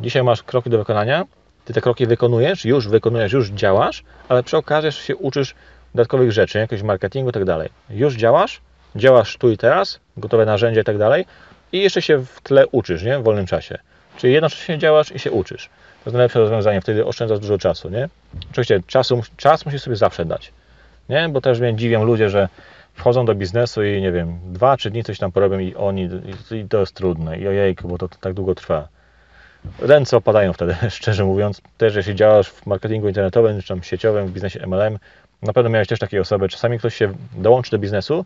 dzisiaj 0.00 0.22
masz 0.22 0.42
kroki 0.42 0.70
do 0.70 0.78
wykonania, 0.78 1.24
ty 1.68 1.74
te 1.74 1.80
kroki 1.80 2.06
wykonujesz, 2.06 2.64
już 2.64 2.88
wykonujesz, 2.88 3.32
już 3.32 3.48
działasz, 3.50 4.04
ale 4.28 4.42
przy 4.42 4.56
okazji 4.56 4.92
się 4.92 5.16
uczysz 5.16 5.54
dodatkowych 5.94 6.32
rzeczy, 6.32 6.58
jakiegoś 6.58 6.82
marketingu 6.82 7.30
i 7.30 7.32
tak 7.32 7.44
dalej. 7.44 7.68
Już 7.90 8.14
działasz, 8.14 8.60
działasz 8.96 9.36
tu 9.36 9.50
i 9.50 9.56
teraz, 9.56 10.00
gotowe 10.16 10.46
narzędzia 10.46 10.80
i 10.80 10.84
tak 10.84 10.98
dalej 10.98 11.24
i 11.72 11.78
jeszcze 11.78 12.02
się 12.02 12.18
w 12.18 12.40
tle 12.40 12.66
uczysz, 12.66 13.02
nie? 13.02 13.18
W 13.18 13.22
wolnym 13.22 13.46
czasie. 13.46 13.78
Czyli 14.16 14.32
jednocześnie 14.32 14.78
działasz 14.78 15.12
i 15.12 15.18
się 15.18 15.30
uczysz. 15.30 15.64
To 16.04 16.10
jest 16.10 16.14
najlepsze 16.14 16.38
rozwiązanie, 16.38 16.80
wtedy 16.80 17.06
oszczędzasz 17.06 17.38
dużo 17.38 17.58
czasu, 17.58 17.90
nie? 17.90 18.08
Oczywiście 18.50 18.80
czasu, 18.86 19.22
czas 19.36 19.66
musisz 19.66 19.82
sobie 19.82 19.96
zawsze 19.96 20.24
dać, 20.24 20.52
nie? 21.08 21.28
Bo 21.28 21.40
też 21.40 21.60
mnie 21.60 21.76
dziwią 21.76 22.04
ludzie, 22.04 22.30
że 22.30 22.48
wchodzą 22.94 23.24
do 23.24 23.34
biznesu 23.34 23.84
i 23.84 24.00
nie 24.00 24.12
wiem, 24.12 24.38
dwa, 24.44 24.76
trzy 24.76 24.90
dni 24.90 25.04
coś 25.04 25.18
tam 25.18 25.32
porobią 25.32 25.58
i 25.58 25.74
oni, 25.74 26.08
i 26.50 26.68
to 26.68 26.80
jest 26.80 26.94
trudne 26.94 27.38
i 27.38 27.48
ojejku, 27.48 27.88
bo 27.88 27.98
to, 27.98 28.08
to 28.08 28.16
tak 28.20 28.34
długo 28.34 28.54
trwa. 28.54 28.88
Ręce 29.78 30.16
opadają 30.16 30.52
wtedy, 30.52 30.76
szczerze 30.90 31.24
mówiąc. 31.24 31.62
Też 31.78 31.94
jeśli 31.94 32.14
działasz 32.14 32.50
w 32.50 32.66
marketingu 32.66 33.08
internetowym, 33.08 33.62
czy 33.62 33.68
tam 33.68 33.82
sieciowym, 33.82 34.26
w 34.26 34.30
biznesie 34.30 34.66
MLM, 34.66 34.98
na 35.42 35.52
pewno 35.52 35.70
miałeś 35.70 35.88
też 35.88 35.98
takie 35.98 36.20
osoby. 36.20 36.48
Czasami 36.48 36.78
ktoś 36.78 36.94
się 36.94 37.12
dołączy 37.36 37.70
do 37.70 37.78
biznesu, 37.78 38.24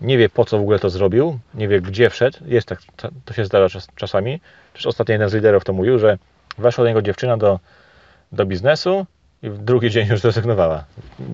nie 0.00 0.18
wie 0.18 0.28
po 0.28 0.44
co 0.44 0.58
w 0.58 0.60
ogóle 0.60 0.78
to 0.78 0.90
zrobił, 0.90 1.38
nie 1.54 1.68
wie 1.68 1.80
gdzie 1.80 2.10
wszedł. 2.10 2.38
Jest 2.46 2.68
tak, 2.68 2.78
to- 3.24 3.34
się 3.34 3.44
zdarza 3.44 3.68
czas, 3.68 3.88
czasami. 3.94 4.40
Też 4.72 4.86
ostatnio 4.86 5.12
jeden 5.12 5.28
z 5.28 5.34
liderów 5.34 5.64
to 5.64 5.72
mówił, 5.72 5.98
że 5.98 6.18
weszła 6.58 6.84
do 6.84 6.88
niego 6.88 7.02
dziewczyna 7.02 7.36
do, 7.36 7.60
do 8.32 8.46
biznesu 8.46 9.06
i 9.42 9.50
w 9.50 9.58
drugi 9.58 9.90
dzień 9.90 10.08
już 10.08 10.20
zrezygnowała. 10.20 10.84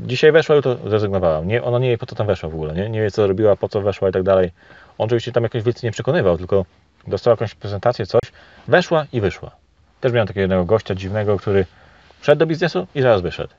Dzisiaj 0.06 0.32
weszła, 0.32 0.62
to 0.62 0.88
zrezygnowała. 0.88 1.44
Nie, 1.44 1.62
ona 1.62 1.78
nie 1.78 1.90
wie, 1.90 1.98
po 1.98 2.06
co 2.06 2.14
tam 2.14 2.26
weszła 2.26 2.48
w 2.48 2.54
ogóle, 2.54 2.74
nie? 2.74 2.88
nie 2.88 3.02
wie, 3.02 3.10
co 3.10 3.26
robiła, 3.26 3.56
po 3.56 3.68
co 3.68 3.80
weszła 3.80 4.08
i 4.08 4.12
tak 4.12 4.22
dalej. 4.22 4.50
On 4.98 5.06
oczywiście 5.06 5.32
tam 5.32 5.42
jakoś 5.42 5.62
więcej 5.62 5.88
nie 5.88 5.92
przekonywał, 5.92 6.38
tylko 6.38 6.64
dostała 7.06 7.32
jakąś 7.32 7.54
prezentację, 7.54 8.06
coś, 8.06 8.20
weszła 8.68 9.06
i 9.12 9.20
wyszła. 9.20 9.50
Też 10.00 10.12
miałem 10.12 10.28
takiego 10.28 10.40
jednego 10.40 10.64
gościa 10.64 10.94
dziwnego, 10.94 11.36
który 11.38 11.66
wszedł 12.20 12.38
do 12.38 12.46
biznesu 12.46 12.86
i 12.94 13.02
zaraz 13.02 13.20
wyszedł. 13.20 13.54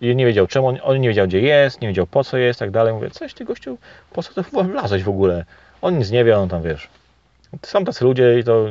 I 0.00 0.16
nie 0.16 0.26
wiedział 0.26 0.46
czemu, 0.46 0.68
on, 0.68 0.78
on 0.82 1.00
nie 1.00 1.08
wiedział 1.08 1.26
gdzie 1.26 1.40
jest, 1.40 1.80
nie 1.80 1.88
wiedział 1.88 2.06
po 2.06 2.24
co 2.24 2.36
jest, 2.36 2.58
tak 2.58 2.70
dalej. 2.70 2.94
Mówię, 2.94 3.10
coś 3.10 3.34
ty 3.34 3.44
gościu, 3.44 3.78
po 4.12 4.22
co 4.22 4.42
to 4.42 4.64
wlazłeś 4.64 5.02
w 5.02 5.08
ogóle? 5.08 5.44
On 5.82 5.98
nic 5.98 6.10
nie 6.10 6.24
wie, 6.24 6.38
on 6.38 6.48
tam 6.48 6.62
wiesz. 6.62 6.88
Są 7.62 7.84
tacy 7.84 8.04
ludzie 8.04 8.38
i 8.38 8.44
to 8.44 8.66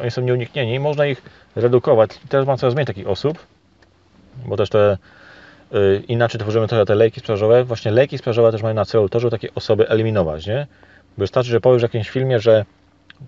oni 0.00 0.10
są 0.10 0.22
nieuniknieni 0.22 0.74
i 0.74 0.80
można 0.80 1.06
ich 1.06 1.22
redukować. 1.56 2.10
Teraz 2.28 2.46
mam 2.46 2.58
coraz 2.58 2.74
mniej 2.74 2.86
takich 2.86 3.08
osób, 3.08 3.46
bo 4.46 4.56
też 4.56 4.68
te 4.68 4.98
y, 5.74 6.02
inaczej 6.08 6.40
tworzymy 6.40 6.68
trochę 6.68 6.84
te 6.84 6.94
lejki 6.94 7.20
sprzedażowe. 7.20 7.64
Właśnie 7.64 7.90
lejki 7.90 8.18
sprzedażowe 8.18 8.52
też 8.52 8.62
mają 8.62 8.74
na 8.74 8.84
celu 8.84 9.08
to, 9.08 9.20
żeby 9.20 9.30
takie 9.30 9.54
osoby 9.54 9.88
eliminować, 9.88 10.46
nie? 10.46 10.66
Wystarczy, 11.18 11.50
że 11.50 11.60
powiesz 11.60 11.80
w 11.80 11.82
jakimś 11.82 12.10
filmie, 12.10 12.40
że 12.40 12.64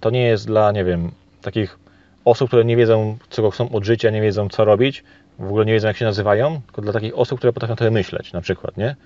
to 0.00 0.10
nie 0.10 0.22
jest 0.22 0.46
dla, 0.46 0.72
nie 0.72 0.84
wiem, 0.84 1.10
takich 1.42 1.78
osób, 2.24 2.48
które 2.48 2.64
nie 2.64 2.76
wiedzą, 2.76 3.18
czego 3.30 3.50
chcą 3.50 3.68
od 3.72 3.84
życia, 3.84 4.10
nie 4.10 4.22
wiedzą, 4.22 4.48
co 4.48 4.64
robić, 4.64 5.04
w 5.38 5.46
ogóle 5.46 5.64
nie 5.64 5.72
wiedzą, 5.72 5.88
jak 5.88 5.96
się 5.96 6.04
nazywają, 6.04 6.60
tylko 6.66 6.82
dla 6.82 6.92
takich 6.92 7.18
osób, 7.18 7.38
które 7.38 7.52
potrafią 7.52 7.76
trochę 7.76 7.90
myśleć, 7.90 8.32
na 8.32 8.40
przykład, 8.40 8.76
nie? 8.76 8.96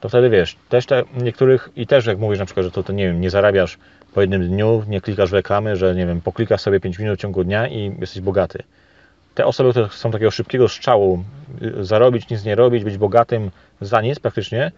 To 0.00 0.08
wtedy 0.08 0.30
wiesz, 0.30 0.56
też 0.68 0.86
te 0.86 1.02
niektórych, 1.16 1.68
i 1.76 1.86
też 1.86 2.06
jak 2.06 2.18
mówisz 2.18 2.38
na 2.38 2.44
przykład, 2.44 2.66
że 2.66 2.72
to, 2.72 2.82
to 2.82 2.92
nie 2.92 3.06
wiem, 3.06 3.20
nie 3.20 3.30
zarabiasz 3.30 3.78
po 4.14 4.20
jednym 4.20 4.48
dniu, 4.48 4.82
nie 4.88 5.00
klikasz 5.00 5.30
w 5.30 5.32
reklamy, 5.32 5.76
że 5.76 5.94
nie 5.94 6.06
wiem, 6.06 6.20
poklikasz 6.20 6.60
sobie 6.60 6.80
5 6.80 6.98
minut 6.98 7.18
w 7.18 7.22
ciągu 7.22 7.44
dnia 7.44 7.68
i 7.68 7.96
jesteś 8.00 8.22
bogaty. 8.22 8.62
Te 9.34 9.46
osoby, 9.46 9.70
które 9.70 9.88
są 9.88 10.10
takiego 10.10 10.30
szybkiego 10.30 10.68
strzału, 10.68 11.24
y, 11.62 11.84
zarobić, 11.84 12.30
nic 12.30 12.44
nie 12.44 12.54
robić, 12.54 12.84
być 12.84 12.98
bogatym 12.98 13.50
za 13.80 14.00
nic 14.00 14.18
praktycznie, 14.18 14.72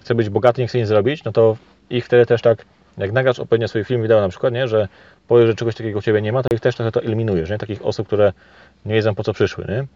chce 0.00 0.14
być 0.14 0.28
bogaty, 0.28 0.62
nie 0.62 0.68
chce 0.68 0.78
nic 0.78 0.88
zrobić, 0.88 1.24
no 1.24 1.32
to 1.32 1.56
ich 1.90 2.06
wtedy 2.06 2.26
też 2.26 2.42
tak, 2.42 2.64
jak 2.98 3.12
nagrasz 3.12 3.38
odpowiednio 3.38 3.68
swój 3.68 3.84
film, 3.84 4.02
wideo 4.02 4.20
na 4.20 4.28
przykład, 4.28 4.54
nie, 4.54 4.68
że 4.68 4.88
powiesz, 5.28 5.46
że 5.46 5.54
czegoś 5.54 5.74
takiego 5.74 5.98
u 5.98 6.02
Ciebie 6.02 6.22
nie 6.22 6.32
ma, 6.32 6.42
to 6.42 6.48
ich 6.54 6.60
też 6.60 6.76
trochę 6.76 6.92
to 6.92 7.02
eliminujesz, 7.02 7.50
nie? 7.50 7.58
Takich 7.58 7.86
osób, 7.86 8.06
które 8.06 8.32
nie 8.86 8.94
wiedzą 8.94 9.14
po 9.14 9.24
co 9.24 9.32
przyszły, 9.32 9.64
nie? 9.68 9.86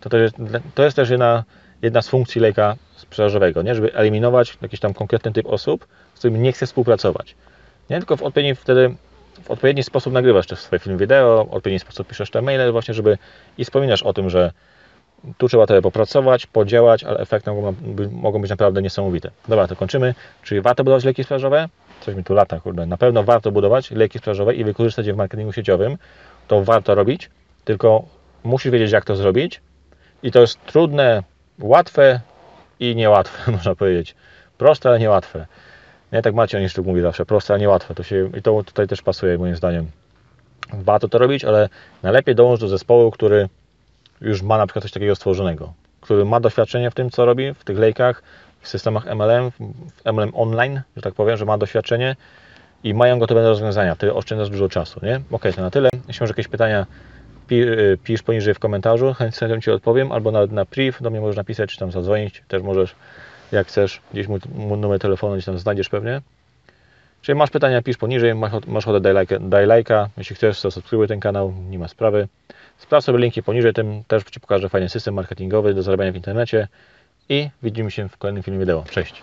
To, 0.00 0.10
to, 0.10 0.18
jest, 0.18 0.36
to 0.74 0.84
jest 0.84 0.96
też 0.96 1.10
jedna, 1.10 1.44
jedna 1.82 2.02
z 2.02 2.08
funkcji 2.08 2.40
lejka 2.40 2.76
sprzedażowego, 2.96 3.62
nie? 3.62 3.74
Żeby 3.74 3.94
eliminować 3.94 4.58
jakiś 4.62 4.80
tam 4.80 4.94
konkretny 4.94 5.32
typ 5.32 5.46
osób, 5.46 5.86
z 6.14 6.18
którymi 6.18 6.40
nie 6.40 6.52
chce 6.52 6.66
współpracować. 6.66 7.34
Nie 7.90 7.98
tylko 7.98 8.16
w 8.16 8.22
odpowiedni 8.22 8.54
wtedy 8.54 8.94
w 9.42 9.50
odpowiedni 9.50 9.82
sposób 9.82 10.12
nagrywasz 10.12 10.46
też 10.46 10.58
swoje 10.58 10.80
filmy 10.80 10.98
wideo, 10.98 11.44
w 11.44 11.54
odpowiedni 11.54 11.78
sposób 11.78 12.08
piszesz 12.08 12.30
te 12.30 12.42
maile 12.42 12.72
właśnie, 12.72 12.94
żeby 12.94 13.18
i 13.58 13.64
wspominasz 13.64 14.02
o 14.02 14.12
tym, 14.12 14.30
że 14.30 14.52
tu 15.38 15.48
trzeba 15.48 15.66
trochę 15.66 15.82
popracować, 15.82 16.46
podziałać, 16.46 17.04
ale 17.04 17.18
efekty 17.18 17.52
mogą, 17.52 17.74
mogą 18.10 18.40
być 18.40 18.50
naprawdę 18.50 18.82
niesamowite. 18.82 19.30
Dobra, 19.48 19.68
to 19.68 19.76
kończymy. 19.76 20.14
Czyli 20.42 20.60
warto 20.60 20.84
budować 20.84 21.04
leki 21.04 21.24
sprzedażowe? 21.24 21.68
Coś 22.00 22.14
mi 22.14 22.24
tu 22.24 22.34
lata, 22.34 22.60
kurde. 22.60 22.86
Na 22.86 22.96
pewno 22.96 23.22
warto 23.22 23.52
budować 23.52 23.90
leki 23.90 24.18
sprzedażowe 24.18 24.54
i 24.54 24.64
wykorzystać 24.64 25.06
je 25.06 25.12
w 25.12 25.16
marketingu 25.16 25.52
sieciowym. 25.52 25.98
To 26.48 26.64
warto 26.64 26.94
robić, 26.94 27.30
tylko 27.64 28.04
musisz 28.44 28.72
wiedzieć, 28.72 28.92
jak 28.92 29.04
to 29.04 29.16
zrobić. 29.16 29.60
I 30.22 30.32
to 30.32 30.40
jest 30.40 30.64
trudne, 30.66 31.22
łatwe 31.58 32.20
i 32.80 32.96
niełatwe, 32.96 33.50
można 33.56 33.74
powiedzieć. 33.74 34.14
Proste, 34.58 34.88
ale 34.88 34.98
niełatwe. 34.98 35.46
Nie 36.12 36.22
tak 36.22 36.34
Maciej 36.34 36.60
Oniszczuk 36.60 36.86
mówi 36.86 37.00
zawsze, 37.00 37.26
proste, 37.26 37.54
ale 37.54 37.60
niełatwe. 37.60 37.94
To 37.94 38.02
się, 38.02 38.30
I 38.38 38.42
to 38.42 38.62
tutaj 38.62 38.88
też 38.88 39.02
pasuje 39.02 39.38
moim 39.38 39.56
zdaniem. 39.56 39.86
Warto 40.72 41.08
to 41.08 41.18
robić, 41.18 41.44
ale 41.44 41.68
najlepiej 42.02 42.34
dołączyć 42.34 42.60
do 42.60 42.68
zespołu, 42.68 43.10
który 43.10 43.48
już 44.20 44.42
ma 44.42 44.58
na 44.58 44.66
przykład 44.66 44.82
coś 44.82 44.92
takiego 44.92 45.16
stworzonego, 45.16 45.72
który 46.00 46.24
ma 46.24 46.40
doświadczenie 46.40 46.90
w 46.90 46.94
tym, 46.94 47.10
co 47.10 47.24
robi, 47.24 47.54
w 47.54 47.64
tych 47.64 47.78
lejkach, 47.78 48.22
w 48.66 48.68
systemach 48.68 49.06
MLM, 49.06 49.50
w 49.50 50.12
MLM 50.12 50.32
online, 50.34 50.80
że 50.96 51.02
tak 51.02 51.14
powiem, 51.14 51.36
że 51.36 51.44
ma 51.44 51.58
doświadczenie 51.58 52.16
i 52.84 52.94
mają 52.94 53.18
gotowe 53.18 53.42
rozwiązania. 53.42 53.94
Wtedy 53.94 54.14
oszczędzasz 54.14 54.50
dużo 54.50 54.68
czasu, 54.68 55.00
nie? 55.02 55.20
Ok, 55.30 55.42
to 55.56 55.62
na 55.62 55.70
tyle. 55.70 55.88
Jeśli 56.08 56.22
masz 56.22 56.30
jakieś 56.30 56.48
pytania, 56.48 56.86
y, 57.52 57.98
pisz 58.04 58.22
poniżej 58.22 58.54
w 58.54 58.58
komentarzu, 58.58 59.14
chętnie 59.14 59.62
Ci 59.62 59.70
odpowiem, 59.70 60.12
albo 60.12 60.30
nawet 60.30 60.52
na 60.52 60.64
priv, 60.64 60.98
do 61.00 61.10
mnie 61.10 61.20
możesz 61.20 61.36
napisać, 61.36 61.70
czy 61.70 61.78
tam 61.78 61.92
zadzwonić, 61.92 62.42
też 62.48 62.62
możesz, 62.62 62.94
jak 63.52 63.66
chcesz, 63.66 64.00
gdzieś 64.12 64.28
mój, 64.28 64.40
numer 64.78 64.98
telefonu 64.98 65.34
gdzieś 65.34 65.44
tam 65.44 65.58
znajdziesz 65.58 65.88
pewnie. 65.88 66.20
Jeżeli 67.22 67.38
masz 67.38 67.50
pytania, 67.50 67.82
pisz 67.82 67.96
poniżej, 67.96 68.34
masz, 68.34 68.52
masz 68.66 68.84
ochotę, 68.84 69.00
daj 69.00 69.14
lajka, 69.14 69.38
daj 69.38 69.66
lajka. 69.66 70.08
Jeśli 70.18 70.36
chcesz, 70.36 70.60
to 70.60 70.70
subskrybuj 70.70 71.08
ten 71.08 71.20
kanał, 71.20 71.54
nie 71.70 71.78
ma 71.78 71.88
sprawy. 71.88 72.28
Sprawdź 72.78 73.04
sobie 73.04 73.18
linki 73.18 73.42
poniżej, 73.42 73.72
tym 73.72 74.04
też 74.08 74.24
Ci 74.24 74.40
pokażę 74.40 74.68
fajny 74.68 74.88
system 74.88 75.14
marketingowy 75.14 75.74
do 75.74 75.82
zarabiania 75.82 76.12
w 76.12 76.16
internecie 76.16 76.68
i 77.28 77.50
widzimy 77.62 77.90
się 77.90 78.08
w 78.08 78.16
kolejnym 78.16 78.42
filmie 78.42 78.60
wideo. 78.60 78.84
Cześć! 78.90 79.22